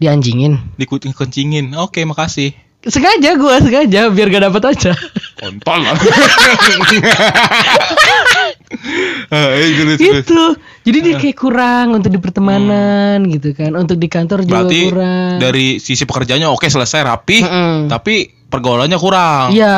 Dianjingin 0.00 0.56
Dikutin 0.74 1.12
kencingin. 1.12 1.76
Oke, 1.76 2.02
makasih. 2.02 2.56
sengaja 2.80 3.36
gua 3.36 3.60
sengaja 3.60 4.08
biar 4.08 4.32
gak 4.32 4.40
dapet 4.42 4.62
aja 4.66 4.92
Kontol 5.36 5.84
lah. 5.84 5.96
Eh, 9.30 9.68
terus, 9.76 9.98
terus. 9.98 10.24
gitu 10.24 10.42
jadi 10.82 10.98
dia 11.00 11.14
kayak 11.16 11.36
kurang 11.36 11.86
untuk 11.92 12.10
di 12.10 12.18
pertemanan 12.18 13.22
gitu 13.26 13.52
kan 13.52 13.74
untuk 13.74 13.94
di 13.94 14.06
kantor 14.06 14.42
juga 14.42 14.64
Berarti 14.64 14.80
kurang 14.86 15.32
dari 15.38 15.66
sisi 15.76 16.02
pekerjaannya 16.02 16.48
oke 16.48 16.64
selesai 16.64 17.00
rapi, 17.04 17.38
Mm-mm. 17.42 17.76
tapi 17.86 18.26
pergaulannya 18.50 18.98
kurang. 18.98 19.54
Iya, 19.54 19.76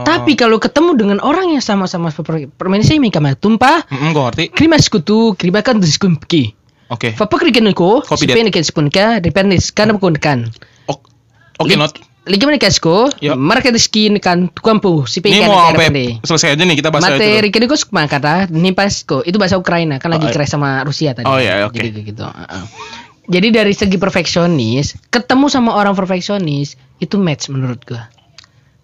Oh. 0.00 0.04
tapi 0.04 0.32
kalau 0.32 0.56
ketemu 0.56 0.90
dengan 0.94 1.18
orang 1.20 1.52
yang 1.52 1.60
sama-sama 1.60 2.08
seperti 2.08 2.48
permainan 2.48 2.86
saya 2.86 2.96
kama 3.10 3.36
tumpah, 3.36 3.84
Mm-mm, 3.84 4.12
gua 4.12 4.30
ngerti. 4.30 4.44
krima 4.50 4.76
skutu, 4.78 5.34
krima 5.34 5.60
kan 5.60 5.76
diskumki. 5.76 6.56
Oke. 6.92 7.16
Papa 7.16 7.36
kriken 7.40 7.70
ko, 7.72 8.04
sipen 8.04 8.52
kan 8.52 8.64
spunka, 8.64 9.06
dependis 9.20 9.72
kan 9.72 9.92
pun 9.96 10.14
kan. 10.16 10.50
Ok- 10.88 11.08
Oke, 11.60 11.74
not. 11.78 11.96
Lagi 12.24 12.40
mana 12.48 12.56
kasko, 12.56 13.12
Yap. 13.20 13.36
marka 13.36 13.68
diskin 13.68 14.16
kan 14.16 14.48
tukampu, 14.48 15.04
sipen 15.04 15.28
Ini 15.28 15.44
kan 15.44 15.48
mau 15.48 15.60
kan 15.60 15.64
sampai 15.76 15.84
depende. 15.92 16.04
selesai 16.24 16.48
aja 16.56 16.62
nih 16.64 16.76
kita 16.80 16.88
bahas 16.88 17.04
itu. 17.04 17.12
Materi 17.20 17.48
kini 17.52 17.66
ko 17.68 17.76
kata 17.76 18.34
nipasko, 18.48 19.16
itu 19.28 19.36
bahasa 19.36 19.60
Ukraina 19.60 20.00
kan 20.00 20.08
lagi 20.08 20.24
Oh, 20.24 20.32
keras 20.32 20.48
sama 20.48 20.80
Rusia 20.88 21.12
tadi. 21.12 21.28
Oh, 21.28 21.36
iya, 21.36 21.68
oke. 21.68 21.76
Jadi 21.76 22.00
gitu. 22.00 22.24
uh-uh. 22.24 22.64
Jadi 23.28 23.48
dari 23.52 23.76
segi 23.76 23.96
perfeksionis, 24.00 24.96
ketemu 25.12 25.52
sama 25.52 25.76
orang 25.76 25.92
perfeksionis 25.92 26.80
itu 26.96 27.20
match 27.20 27.52
menurut 27.52 27.84
gua. 27.84 28.08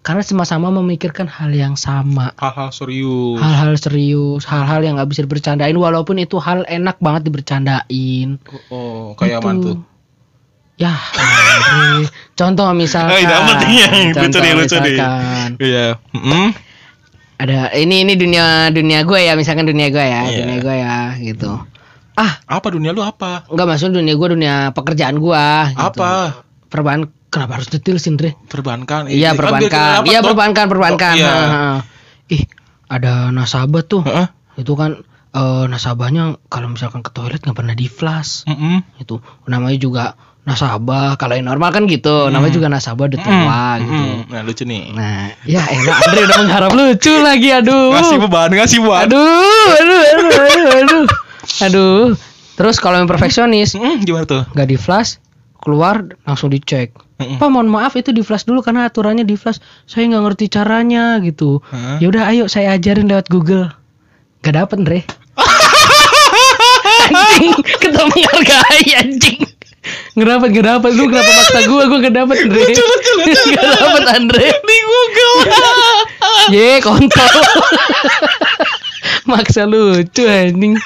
Karena 0.00 0.20
sama-sama 0.20 0.72
memikirkan 0.72 1.28
hal 1.28 1.52
yang 1.52 1.76
sama. 1.76 2.32
Hal-hal 2.34 2.70
serius. 2.70 3.36
hal-hal 3.36 3.76
serius, 3.76 4.42
hal-hal 4.44 4.80
yang 4.80 4.96
nggak 4.96 5.06
bisa 5.06 5.20
dibercandain 5.22 5.76
walaupun 5.76 6.16
itu 6.16 6.36
hal 6.36 6.64
enak 6.64 6.96
banget 6.98 7.28
dibercandain. 7.28 8.40
Oh, 8.68 9.12
kayak 9.14 9.36
Gitu. 9.36 9.44
aman 9.44 9.54
tuh. 9.58 9.76
Ya, 10.74 10.96
contoh 12.32 12.64
misalkan. 12.72 13.12
Eh, 13.12 13.28
yang 13.68 14.16
contoh 14.16 14.24
lucu 14.32 14.38
nih, 14.40 14.52
lucu 14.56 14.76
nih. 14.78 14.92
misalkan, 14.94 15.50
Iya. 15.58 15.86
Mm-mm. 16.10 16.46
ada 17.36 17.72
ini 17.74 18.04
ini 18.04 18.12
dunia 18.14 18.44
dunia 18.68 19.00
gue 19.02 19.16
ya 19.18 19.32
misalkan 19.32 19.64
dunia 19.64 19.88
gue 19.88 20.00
ya 20.00 20.22
Iya. 20.24 20.38
dunia 20.38 20.58
gue 20.58 20.76
ya 20.76 20.96
gitu 21.18 21.52
ah 22.12 22.32
Apa 22.44 22.68
dunia 22.68 22.92
lu 22.92 23.00
apa? 23.00 23.44
nggak 23.46 23.64
masuk 23.66 23.92
dunia 23.94 24.12
gue 24.12 24.28
dunia 24.30 24.54
pekerjaan 24.70 25.16
gue 25.16 25.44
gitu. 25.70 25.80
Apa? 25.96 26.44
perban 26.68 27.08
kenapa 27.30 27.56
harus 27.56 27.68
detail 27.68 27.96
sih 27.96 28.10
Andre 28.10 28.34
Perbankan. 28.44 29.06
iya 29.06 29.30
Kan 29.30 29.34
kita 29.34 29.40
perbankan 29.40 29.98
iya 30.04 30.18
perbankan 30.20 30.66
perbankan 30.66 31.14
Oh, 31.14 31.18
Iya. 31.18 31.32
Ih 32.28 32.42
ada 32.86 33.12
nasabah 33.28 33.82
tuh 33.82 34.02
Heeh. 34.02 34.26
itu 34.56 34.72
kan 34.74 34.98
eh, 35.30 35.64
nasabahnya 35.64 36.22
kalau 36.44 36.68
misalkan 36.68 37.00
ke 37.00 37.08
toilet 37.08 37.38
nggak 37.38 37.54
pernah 37.54 37.72
di 37.72 37.86
flash 37.86 38.42
Mm-mm. 38.44 38.82
itu 38.98 39.18
namanya 39.44 39.76
juga 39.76 40.04
nasabah 40.40 41.14
kalau 41.14 41.34
yang 41.34 41.46
normal 41.46 41.70
kan 41.70 41.84
gitu 41.84 42.26
namanya 42.26 42.50
juga 42.52 42.66
nasabah 42.66 43.06
udah 43.06 43.20
tua 43.20 43.62
Mm, 43.72 43.80
gitu 43.80 43.94
mm. 43.94 44.20
Nah 44.26 44.40
lucu 44.42 44.64
nih. 44.64 44.82
nah 44.90 45.16
ya 45.44 45.62
enak 45.62 45.94
Andre 46.00 46.20
udah 46.24 46.38
mengharap 46.40 46.70
lucu 46.72 47.14
lagi 47.16 47.48
aduh 47.52 47.92
Ngasih 47.92 48.18
beban, 48.18 48.48
ngasih 48.50 48.78
beban. 48.80 49.04
aduh 49.06 49.68
aduh 49.76 50.00
aduh 50.02 50.30
aduh 50.40 50.66
aduh 50.74 51.04
aduh 51.60 52.02
terus 52.52 52.76
kalau 52.76 52.96
yang 52.96 53.06
perfeksionis 53.06 53.72
Mm, 53.72 54.02
gimana 54.02 54.24
tuh? 54.24 54.42
nggak 54.50 54.66
di 54.66 54.76
flash 54.76 55.20
keluar 55.56 56.08
langsung 56.22 56.48
dicek 56.48 56.96
Mm-mm. 57.20 57.36
Pak 57.36 57.48
mohon 57.52 57.68
maaf 57.68 57.92
itu 58.00 58.16
di 58.16 58.24
flash 58.24 58.48
dulu 58.48 58.64
karena 58.64 58.88
aturannya 58.88 59.28
di 59.28 59.36
flash. 59.36 59.60
Saya 59.84 60.08
nggak 60.08 60.24
ngerti 60.24 60.44
caranya 60.48 61.20
gitu. 61.20 61.60
Ya 62.00 62.08
udah 62.08 62.32
ayo 62.32 62.48
saya 62.48 62.72
ajarin 62.74 63.06
lewat 63.12 63.28
Google. 63.28 63.68
Gak 64.40 64.56
dapet 64.56 64.80
Andre 64.80 65.00
anjing 67.10 67.52
kita 67.76 68.00
menghargai 68.08 68.88
anjing. 69.04 69.40
Gak 70.16 70.26
dapet, 70.28 70.48
gak 70.52 70.66
dapet. 70.68 70.90
Lu 70.96 71.08
kenapa 71.08 71.30
maksa 71.32 71.60
gue, 71.64 71.82
gue 71.88 71.98
gak 72.04 72.16
dapet 72.16 72.36
Andre 72.44 72.62
Gak 73.56 73.68
dapet 73.80 74.04
Andre. 74.16 74.46
Di 74.52 74.78
Google. 74.84 75.36
Ye 76.56 76.80
kontol. 76.84 77.32
Maksa 79.28 79.64
lucu 79.64 80.24
anjing. 80.24 80.76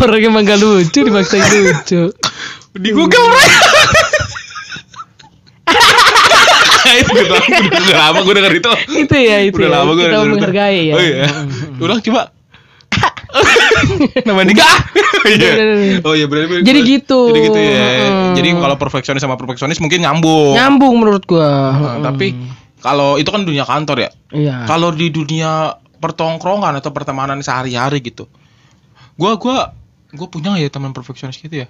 Orang 0.00 0.20
emang 0.24 0.44
gak 0.48 0.60
lucu 0.60 1.04
dimaksain 1.04 1.44
lucu. 1.44 2.12
Di 2.76 2.90
Google. 2.92 3.28
Itu 6.98 7.10
udah 7.16 7.28
lama, 7.30 7.48
udah 7.76 7.96
lama 7.98 8.18
gue 8.20 8.34
denger 8.34 8.52
itu. 8.54 8.72
Itu 8.96 9.14
ya 9.16 9.36
itu 9.42 9.56
Udah 9.56 9.68
ya. 9.68 9.74
lama 9.76 9.90
gue 9.92 10.00
Kita 10.00 10.10
denger 10.10 10.24
itu. 10.24 10.34
menghargai 10.34 10.80
ya 10.82 10.94
Oh 10.94 11.02
iya. 11.02 11.26
Ulang 11.78 12.00
coba. 12.00 12.22
Nama 14.22 14.40
Nika. 14.42 14.64
Udah, 14.64 15.12
Iya. 15.26 15.52
Oh 16.02 16.14
iya 16.14 16.26
berarti 16.26 16.62
Jadi 16.62 16.80
gitu. 16.82 17.20
Jadi 17.28 17.40
gitu 17.44 17.58
ya. 17.58 17.86
Mm. 18.06 18.32
Jadi 18.34 18.48
kalau 18.54 18.76
perfeksionis 18.76 19.20
sama 19.20 19.34
perfeksionis 19.34 19.78
mungkin 19.78 20.00
nyambung. 20.00 20.54
Nyambung 20.54 20.94
menurut 20.96 21.24
gua 21.24 21.74
Nah, 21.74 22.12
Tapi 22.12 22.32
kalau 22.78 23.18
itu 23.18 23.28
kan 23.28 23.42
dunia 23.42 23.66
kantor 23.66 23.96
ya. 24.00 24.10
Iya 24.30 24.56
Kalau 24.64 24.88
di 24.90 25.10
dunia 25.10 25.74
pertongkrongan 25.96 26.76
atau 26.76 26.90
pertemanan 26.90 27.40
sehari-hari 27.40 28.00
gitu. 28.00 28.30
Gua 29.14 29.36
gua 29.36 29.74
gua 30.12 30.28
punya 30.30 30.54
ya 30.54 30.68
teman 30.68 30.94
perfeksionis 30.94 31.36
gitu 31.36 31.66
ya? 31.66 31.68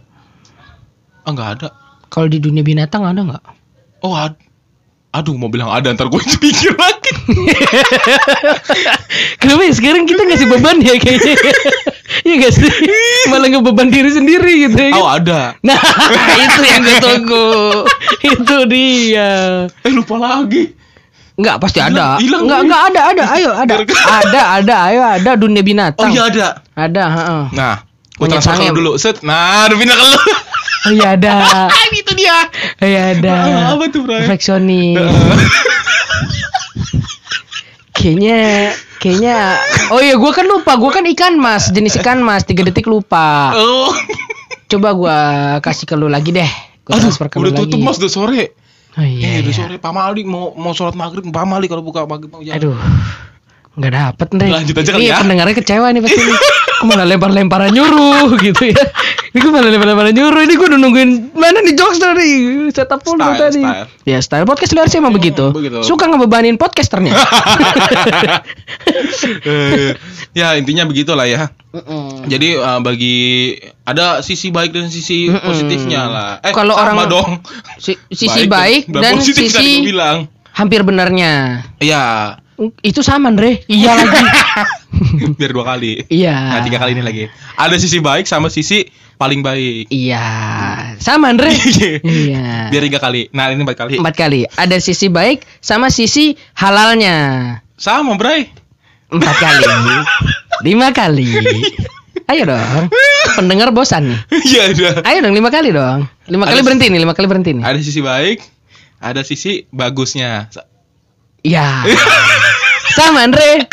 Ah 1.25 1.33
nggak 1.33 1.49
ada. 1.59 1.69
Kalau 2.07 2.29
di 2.29 2.39
dunia 2.39 2.62
binatang 2.62 3.03
ada 3.03 3.19
nggak? 3.19 3.45
Oh 4.01 4.15
ad 4.15 4.37
Aduh 5.16 5.33
mau 5.33 5.48
bilang 5.48 5.72
ada 5.72 5.88
ntar 5.96 6.07
gue 6.07 6.20
mikir 6.20 6.76
lagi. 6.76 7.12
Kenapa 9.40 9.61
ya 9.64 9.72
sekarang 9.72 10.05
kita 10.05 10.22
ngasih 10.22 10.46
beban 10.46 10.76
ya 10.79 10.94
kayaknya 11.00 11.35
Iya 12.22 12.35
gak 12.38 12.52
sih 12.52 12.68
Malah 13.26 13.48
ngebeban 13.48 13.88
diri 13.88 14.12
sendiri 14.12 14.52
gitu 14.62 14.76
ya 14.76 14.88
kan? 14.92 15.00
Oh 15.00 15.09
ada. 15.09 15.40
Nah 15.64 15.81
itu 16.44 16.61
yang 16.62 16.83
gue 16.85 16.96
tunggu 17.00 17.48
Itu 18.20 18.57
dia 18.68 19.64
Eh 19.81 19.90
lupa 19.90 20.20
lagi. 20.20 20.76
Enggak 21.37 21.57
pasti 21.61 21.81
Hilang- 21.81 21.96
ada 21.96 22.07
hilang 22.20 22.42
Enggak 22.44 22.61
enggak 22.62 22.83
ada 22.85 23.00
ada 23.09 23.24
Ayo 23.33 23.50
ada 23.52 23.74
Ada 24.20 24.40
ada 24.61 24.74
ayo 24.88 25.00
ada 25.02 25.31
dunia 25.35 25.61
Oh 25.61 25.64
binatang 25.64 26.11
iya 26.12 26.29
ada. 26.29 26.48
Ada 26.76 27.05
heeh. 27.09 27.44
Nah, 27.57 27.76
gue 28.20 28.26
transfer 28.29 28.68
dulu. 28.68 29.00
Set. 29.00 29.24
Nah, 29.24 29.64
udah 29.64 29.76
pindah 29.76 29.96
ke 29.96 30.05
lu. 30.05 30.20
Oh 30.87 30.92
iya 30.94 31.18
ada 31.18 31.66
itu 31.99 32.12
dia. 32.14 32.37
Iya 32.79 33.03
ada 33.18 33.35
Ah, 33.35 33.66
apa 33.75 33.90
tuh, 33.90 34.07
Bray? 34.07 34.22
Perfeksionis 34.22 35.03
Kayaknya 37.96 38.70
Kayaknya 39.03 39.37
Oh 39.90 39.99
iya 39.99 40.14
gua 40.14 40.31
kan 40.31 40.46
lupa 40.46 40.79
Gua 40.79 40.94
kan 40.94 41.03
ikan 41.11 41.35
mas 41.40 41.72
Jenis 41.75 41.99
ikan 41.99 42.22
mas 42.22 42.46
Tiga 42.46 42.62
detik 42.62 42.87
lupa 42.87 43.51
Oh. 43.57 43.90
Coba 44.70 44.94
gua 44.94 45.16
kasih 45.59 45.90
ke 45.90 45.94
lu 45.99 46.07
lagi 46.07 46.31
deh 46.31 46.51
Gua 46.87 47.03
Aduh, 47.03 47.11
udah 47.11 47.53
tutup 47.66 47.83
lagi 47.83 47.87
mas, 47.87 47.99
udah 47.99 48.12
sore. 48.12 48.55
Oh 48.94 49.03
iya, 49.03 49.42
eh, 49.42 49.42
udah 49.42 49.51
iya. 49.51 49.59
sore. 49.59 49.75
Pak 49.83 49.90
Mali 49.90 50.22
mau 50.22 50.55
mau 50.55 50.70
sholat 50.70 50.94
maghrib, 50.94 51.27
Pak 51.27 51.44
Mali 51.44 51.66
kalau 51.66 51.83
buka 51.83 52.07
maghrib 52.07 52.31
mau 52.31 52.38
jalan. 52.46 52.62
Aduh 52.62 52.79
Nggak 53.77 53.93
dapet 53.93 54.29
nih 54.35 54.51
Lanjut 54.51 54.75
aja 54.75 54.91
kali 54.91 55.03
Ini 55.03 55.11
ya. 55.11 55.17
pendengarnya 55.21 55.55
kecewa 55.55 55.87
nih 55.89 56.01
pasti 56.01 56.17
nih 56.19 56.39
Kok 56.77 56.85
malah 56.85 57.05
lempar-lemparan 57.05 57.71
nyuruh 57.71 58.29
gitu 58.43 58.62
ya 58.67 58.85
Ini 59.29 59.39
gue 59.39 59.51
malah 59.51 59.69
lempar-lemparan 59.69 60.12
nyuruh 60.12 60.41
Ini 60.41 60.55
gue 60.55 60.67
udah 60.67 60.79
nungguin 60.79 61.11
Mana 61.33 61.61
nih 61.61 61.73
jokes 61.73 61.97
tadi 61.97 62.31
Setup 62.69 63.01
dulu 63.01 63.17
Style, 63.19 63.37
tadi 63.39 63.61
style. 63.61 63.85
Ya 64.05 64.19
style 64.19 64.45
podcast 64.45 64.73
luar 64.73 64.87
sih 64.87 64.97
emang 64.97 65.11
begitu. 65.11 65.51
begitu. 65.51 65.81
Suka 65.83 66.07
ngebebanin 66.07 66.57
podcasternya 66.57 67.12
ya 70.33 70.55
intinya 70.55 70.85
begitulah 70.85 71.25
ya. 71.25 71.51
Mm-mm. 71.71 72.25
Jadi 72.27 72.49
eh, 72.55 72.81
bagi 72.81 73.17
ada 73.83 74.21
sisi 74.21 74.49
baik 74.49 74.71
dan 74.71 74.89
sisi 74.89 75.27
Mm-mm. 75.27 75.43
positifnya 75.43 76.03
lah. 76.07 76.31
Eh, 76.41 76.53
Kalau 76.53 76.75
sama 76.75 77.05
orang- 77.05 77.11
dong. 77.11 77.31
Si- 77.77 77.99
Sisi 78.09 78.47
baik, 78.47 78.89
dan 78.89 79.17
positif 79.17 79.51
tadi 79.51 79.65
sisi 79.77 79.85
bilang. 79.85 80.29
hampir 80.53 80.81
benarnya 80.81 81.61
Iya, 81.77 82.37
Itu 82.81 83.01
sama 83.01 83.29
Andre 83.29 83.61
Iya 83.66 83.92
lagi 84.01 84.16
biar 85.33 85.53
dua 85.53 85.64
kali. 85.66 86.09
Iya 86.09 86.33
Nah, 86.33 86.61
tiga 86.62 86.79
kali 86.79 86.92
ini 86.92 87.03
lagi. 87.03 87.25
Ada 87.55 87.77
sisi 87.77 87.99
baik 87.99 88.25
sama 88.25 88.49
sisi 88.49 88.88
paling 89.16 89.40
baik. 89.40 89.88
Iya 89.88 90.25
Sama 90.97 91.31
Andre 91.31 91.53
Iya 92.25 92.69
Biar 92.69 92.83
tiga 92.83 92.99
kali. 92.99 93.29
Nah, 93.31 93.51
ini 93.51 93.61
empat 93.61 93.77
kali. 93.79 93.95
Empat 93.97 94.14
kali 94.14 94.49
Ada 94.49 94.77
sisi 94.79 95.07
baik 95.07 95.45
Sama 95.59 95.88
sisi 95.88 96.33
halalnya 96.55 97.16
Sama, 97.75 98.16
Bray. 98.16 98.49
Empat 99.07 99.37
kali 99.37 99.64
Lima 100.66 100.90
kali 100.90 101.29
Ayo 102.27 102.42
dong 102.42 102.88
Pendengar 103.37 103.71
bosan 103.71 104.11
nih 104.11 104.19
Iya, 104.42 104.62
udah. 104.73 104.95
Ayo 105.05 105.19
dong 105.21 105.31
lima 105.31 105.47
kali 105.47 105.71
dong 105.71 106.09
Lima 106.27 106.42
Ada 106.45 106.57
kali 106.57 106.62
berhenti 106.64 106.87
nih 106.88 107.01
Lima 107.01 107.12
kali 107.12 107.27
berhenti 107.29 107.51
nih 107.53 107.62
Ada 107.62 107.79
sisi 107.79 108.01
baik, 108.01 108.38
ada 108.99 109.21
sisi 109.23 109.53
bagusnya. 109.69 110.49
Iya 111.40 111.85
Sama 112.96 113.25
Andre 113.25 113.66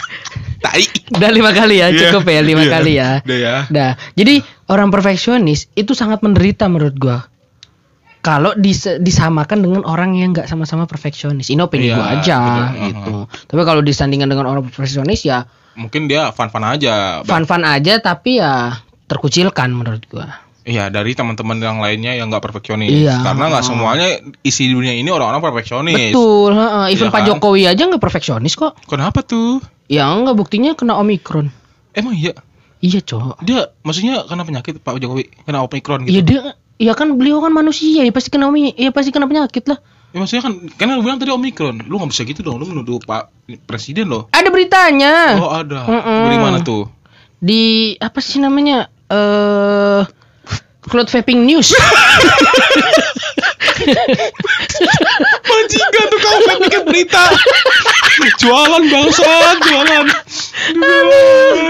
Tai. 0.60 0.84
Udah 1.12 1.28
lima 1.28 1.52
kali 1.52 1.80
ya 1.80 1.92
Iya, 1.92 2.08
Cukup 2.08 2.24
ya 2.26 2.40
lima 2.40 2.64
iya. 2.64 2.72
kali 2.72 2.92
ya 2.96 3.10
Udah 3.20 3.38
ya. 3.38 3.56
Dah. 3.68 3.92
Jadi 4.14 4.40
orang 4.68 4.90
perfeksionis 4.90 5.68
itu 5.74 5.92
sangat 5.92 6.24
menderita 6.24 6.66
menurut 6.66 6.96
gua. 6.96 7.28
Kalau 8.20 8.56
dis- 8.56 8.98
disamakan 8.98 9.60
dengan 9.60 9.84
orang 9.84 10.16
yang 10.16 10.32
nggak 10.32 10.48
sama-sama 10.48 10.88
perfeksionis, 10.88 11.52
ini 11.52 11.60
opini 11.60 11.92
Iya, 11.92 11.96
gua 12.00 12.08
aja 12.16 12.40
betul. 12.40 12.84
gitu. 12.88 13.16
Tapi 13.52 13.62
kalau 13.62 13.82
disandingkan 13.82 14.32
dengan 14.32 14.48
orang 14.48 14.64
perfeksionis 14.64 15.24
ya 15.24 15.44
Mungkin 15.74 16.06
dia 16.06 16.32
fun-fun 16.32 16.64
aja. 16.64 17.26
Fun-fun 17.26 17.66
aja, 17.66 17.98
tapi 17.98 18.38
ya 18.38 18.78
terkucilkan 19.04 19.68
menurut 19.68 20.06
gua. 20.08 20.43
Iya, 20.64 20.88
dari 20.88 21.12
teman-teman 21.12 21.60
yang 21.60 21.84
lainnya 21.84 22.16
yang 22.16 22.32
nggak 22.32 22.40
perfeksionis. 22.40 22.88
Iya. 22.88 23.20
Karena 23.20 23.52
nggak 23.52 23.66
semuanya 23.68 24.08
isi 24.48 24.72
dunia 24.72 24.96
ini 24.96 25.12
orang-orang 25.12 25.44
perfeksionis. 25.44 26.16
Betul. 26.16 26.56
heeh. 26.56 26.86
Even 26.96 27.12
Iya 27.12 27.14
Pak 27.14 27.20
kan? 27.20 27.28
Jokowi 27.28 27.62
aja 27.68 27.84
nggak 27.84 28.04
perfeksionis 28.04 28.54
kok. 28.56 28.80
Kenapa 28.88 29.28
tuh? 29.28 29.60
Ya 29.92 30.08
nggak 30.08 30.36
buktinya 30.40 30.72
kena 30.80 30.96
omikron. 30.96 31.52
Emang 31.92 32.16
iya. 32.16 32.32
Iya 32.80 33.04
cowok. 33.04 33.44
Dia 33.44 33.76
maksudnya 33.84 34.24
karena 34.24 34.44
penyakit 34.48 34.74
Pak 34.80 35.04
Jokowi 35.04 35.28
kena 35.44 35.68
omikron 35.68 36.08
Iya 36.08 36.24
gitu. 36.24 36.28
dia, 36.32 36.42
ya 36.80 36.94
kan 36.96 37.16
beliau 37.20 37.44
kan 37.44 37.52
manusia, 37.52 38.04
ya 38.04 38.12
pasti 38.16 38.32
kena 38.32 38.48
omi, 38.48 38.72
ya 38.76 38.96
pasti 38.96 39.12
kena 39.12 39.28
penyakit 39.28 39.68
lah. 39.68 39.80
Ya, 40.14 40.22
maksudnya 40.22 40.44
kan 40.46 40.54
karena 40.80 40.96
lu 40.96 41.04
bilang 41.04 41.20
tadi 41.20 41.34
omikron. 41.36 41.84
Lu 41.90 42.00
nggak 42.00 42.12
bisa 42.16 42.24
gitu 42.24 42.40
dong. 42.40 42.62
Lu 42.62 42.70
menuduh 42.70 43.04
Pak 43.04 43.52
Presiden 43.68 44.08
loh. 44.08 44.32
Ada 44.32 44.48
beritanya. 44.48 45.36
Oh, 45.44 45.52
ada. 45.52 45.84
Mm-mm. 45.90 46.22
Dari 46.32 46.40
mana 46.40 46.60
tuh? 46.64 46.88
di 47.44 47.92
apa 48.00 48.24
sih 48.24 48.40
namanya 48.40 48.88
eh 49.12 50.02
cloud 50.86 51.08
vaping 51.08 51.44
news 51.44 51.72
Majikan 55.44 56.06
tuh 56.08 56.20
kau 56.20 56.38
kan 56.42 56.58
bikin 56.60 56.82
berita. 56.86 57.24
jualan 58.38 58.84
bangsa, 58.86 59.26
jualan. 59.26 59.58
Jualan, 59.60 60.08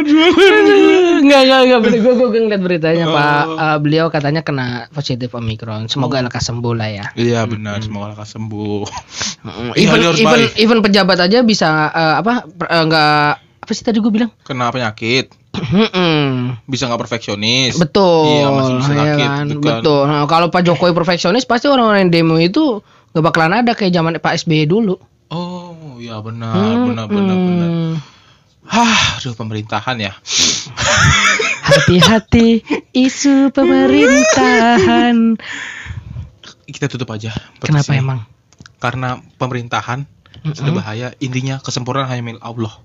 jualan. 0.03 0.75
nggak 1.23 1.41
nggak 1.41 1.61
nggak 1.63 1.79
gue 1.95 2.13
gue 2.13 2.29
ngeliat 2.35 2.61
beritanya 2.61 3.05
Oh. 3.05 3.15
pak 3.15 3.43
Eh, 3.55 3.77
beliau 3.79 4.05
katanya 4.09 4.41
kena 4.41 4.67
positif 4.89 5.31
omikron 5.31 5.87
semoga 5.87 6.19
lekas 6.19 6.45
sembuh 6.45 6.73
lah 6.73 6.89
ya 6.91 7.05
Iya 7.15 7.45
benar, 7.45 7.79
semoga 7.79 8.13
lekas 8.13 8.29
sembuh. 8.31 8.83
Mm, 9.41 9.71
Iya, 9.71 9.81
even 9.81 9.99
even 10.13 10.41
even 10.57 10.77
pejabat 10.81 11.17
aja 11.19 11.41
bisa 11.41 11.67
eh, 11.89 12.15
apa 12.19 12.45
per- 12.45 12.69
eh, 12.69 12.83
nggak 12.83 13.27
apa 13.59 13.71
sih 13.71 13.81
tadi 13.81 13.97
gue 13.97 14.11
bilang 14.11 14.31
Kena 14.41 14.69
penyakit. 14.69 15.31
Bisa 16.65 16.89
nggak 16.89 16.97
perfeksionis. 16.99 17.77
betul 17.77 18.25
Iya, 18.25 18.47
masih 18.49 18.73
bisa 18.75 18.91
iya 18.91 18.97
sakit, 18.99 19.27
kan? 19.29 19.45
betul 19.61 20.01
nah, 20.03 20.25
kalau 20.25 20.49
pak 20.49 20.61
jokowi 20.63 20.91
perfeksionis 20.91 21.45
pasti 21.45 21.69
orang-orang 21.69 22.09
yang 22.09 22.13
demo 22.13 22.35
itu 22.35 22.81
gak 23.13 23.21
bakalan 23.23 23.61
ada 23.61 23.73
kayak 23.73 23.93
zaman 23.93 24.17
pak 24.17 24.33
sby 24.35 24.65
dulu 24.65 24.97
Oh, 25.29 25.97
iya 25.97 26.21
benar, 26.21 26.53
benar, 26.85 27.05
benar, 27.09 27.33
benar. 27.33 27.69
Mm-mm. 27.69 27.93
Hah, 28.63 29.17
aduh 29.17 29.33
pemerintahan 29.33 29.97
ya. 29.97 30.13
Hati-hati 31.73 32.61
isu 32.93 33.49
pemerintahan. 33.49 35.41
Kita 36.63 36.85
tutup 36.85 37.09
aja. 37.09 37.33
Kenapa 37.57 37.97
emang? 37.97 38.19
Karena 38.77 39.17
pemerintahan 39.35 40.05
sudah 40.45 40.69
Mm-mm. 40.69 40.77
bahaya. 40.77 41.17
Intinya 41.17 41.57
kesempurnaan 41.57 42.05
hanya 42.07 42.21
milik 42.23 42.43
Allah. 42.43 42.77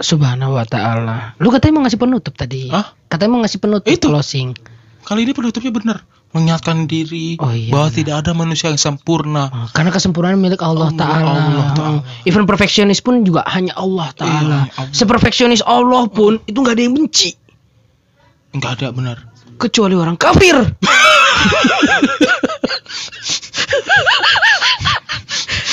Subhanahu 0.00 0.56
wa 0.56 0.64
ta'ala. 0.64 1.36
Lu 1.36 1.52
katanya 1.52 1.72
mau 1.76 1.84
ngasih 1.84 2.00
penutup 2.00 2.32
tadi. 2.32 2.72
Hah? 2.72 2.96
Katanya 3.06 3.30
mau 3.30 3.40
ngasih 3.44 3.60
penutup 3.60 3.84
Itu. 3.86 4.08
closing. 4.08 4.56
Kali 5.00 5.22
ini 5.22 5.32
penutupnya 5.32 5.70
benar. 5.70 5.98
Mengingatkan 6.30 6.86
diri 6.86 7.34
Oh, 7.36 7.50
iya, 7.50 7.74
bahwa 7.74 7.90
benar. 7.90 7.98
tidak 7.98 8.14
ada 8.22 8.30
manusia 8.32 8.70
yang 8.70 8.78
sempurna. 8.78 9.50
Oh, 9.50 9.66
karena 9.74 9.90
kesempurnaan 9.90 10.38
milik 10.38 10.62
Allah 10.62 10.88
Allah, 10.88 10.96
Ta'ala. 10.96 11.32
Allah 11.34 11.66
Ta'ala. 11.74 12.00
Even 12.22 12.46
perfeksionis 12.46 13.02
pun 13.02 13.26
juga 13.26 13.42
hanya 13.50 13.74
Allah 13.74 14.14
Ta'ala. 14.14 14.70
Iya, 14.70 14.78
Allah. 14.78 14.94
Seperfeksionis 14.94 15.60
Allah 15.60 16.06
pun 16.06 16.38
itu 16.46 16.54
nggak 16.56 16.74
ada 16.78 16.82
yang 16.86 16.94
benci. 16.94 17.34
Enggak 18.54 18.78
ada 18.78 18.94
benar. 18.94 19.16
Kecuali 19.58 19.98
orang 19.98 20.14
kafir. 20.14 20.54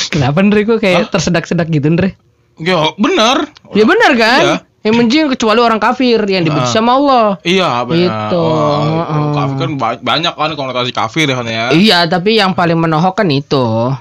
Kenapa 0.10 0.40
Ndre 0.42 0.66
kok 0.66 0.80
kayak 0.82 1.14
tersedak-sedak 1.14 1.70
gitu 1.70 1.94
Ndre? 1.94 2.18
Ya, 2.58 2.92
benar. 2.96 3.54
Ya 3.72 3.84
benar 3.84 4.12
kan? 4.14 4.42
Iya. 4.44 4.58
Yang 4.82 4.96
benci 4.96 5.18
kecuali 5.32 5.60
orang 5.60 5.78
kafir 5.78 6.20
yang 6.22 6.42
dibenci 6.42 6.72
sama 6.72 6.96
Allah. 6.96 7.28
Iya, 7.42 7.84
benar. 7.84 8.32
Itu. 8.32 8.40
Oh, 8.40 8.82
Heeh. 8.98 9.26
kafir 9.32 9.56
kan 9.58 9.72
ba- 9.76 10.00
banyak 10.00 10.32
kan 10.32 10.52
konotasi 10.54 10.92
kafir 10.92 11.28
ya 11.28 11.36
kan 11.36 11.46
ya. 11.46 11.66
Iya, 11.70 12.00
tapi 12.06 12.36
yang 12.36 12.52
paling 12.52 12.78
menohok 12.78 13.14
kan 13.16 13.28
itu. 13.28 13.92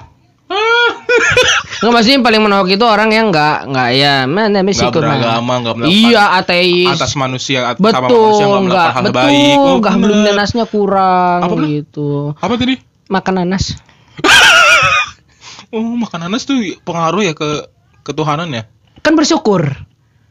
Nggak 1.77 1.91
maksudnya 1.91 2.15
yang 2.15 2.25
paling 2.25 2.41
menohok 2.41 2.67
itu 2.71 2.81
orang 2.81 3.09
yang 3.11 3.29
nggak 3.29 3.69
nggak 3.69 3.89
ya 3.93 4.25
mana 4.25 4.49
Nggak 4.55 4.73
sih 4.73 4.87
beragama, 4.87 5.61
nggak 5.61 5.75
melakukan 5.77 5.93
Iya 5.93 6.23
ateis. 6.33 6.89
atas 6.89 7.13
manusia 7.13 7.59
at- 7.67 7.77
sama 7.77 8.09
manusia 8.09 8.09
betul 8.09 8.25
nggak 8.25 8.41
nggak 8.41 8.65
melakukan 8.65 8.93
hal 8.95 9.03
betul 9.03 9.17
baik. 9.19 9.57
Oh, 9.59 9.75
nggak 9.77 9.93
benar. 9.93 10.01
belum 10.01 10.19
nanasnya 10.23 10.65
kurang 10.65 11.39
Apa 11.43 11.53
gitu. 11.63 12.09
Apa 12.33 12.53
tadi? 12.55 12.73
Makan 13.07 13.33
nanas. 13.35 13.63
Oh, 15.67 15.83
makan 15.83 16.19
nanas 16.23 16.47
tuh 16.47 16.55
pengaruh 16.81 17.21
ya 17.21 17.35
ke 17.35 17.67
ketuhanan 18.07 18.47
ya? 18.49 18.63
Kan 19.03 19.19
bersyukur. 19.19 19.67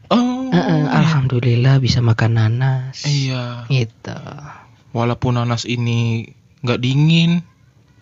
Oh. 0.09 0.49
Heeh, 0.49 0.83
Alhamdulillah 0.87 1.77
bisa 1.77 2.01
makan 2.01 2.39
nanas. 2.39 3.05
Iya. 3.05 3.67
Gitu. 3.69 4.17
Walaupun 4.95 5.37
nanas 5.37 5.67
ini 5.67 6.25
nggak 6.65 6.79
dingin, 6.81 7.43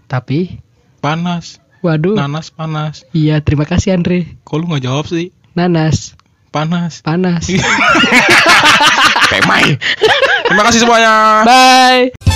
Tapi, 0.08 0.62
panas. 1.04 1.60
waduh. 1.84 2.16
Nanas 2.16 2.54
panas. 2.54 3.04
Iya, 3.12 3.42
terima 3.44 3.66
kasih 3.68 3.98
Andre. 3.98 4.40
Kok 4.48 4.56
lu 4.56 4.66
nggak 4.72 4.86
jawab 4.86 5.06
sih? 5.06 5.34
Nanas, 5.58 6.16
Panas. 6.54 7.04
panas. 7.04 7.52
Pemai. 9.32 9.76
Terima 10.48 10.64
kasih 10.64 10.80
semuanya. 10.86 11.44
Bye. 11.44 12.35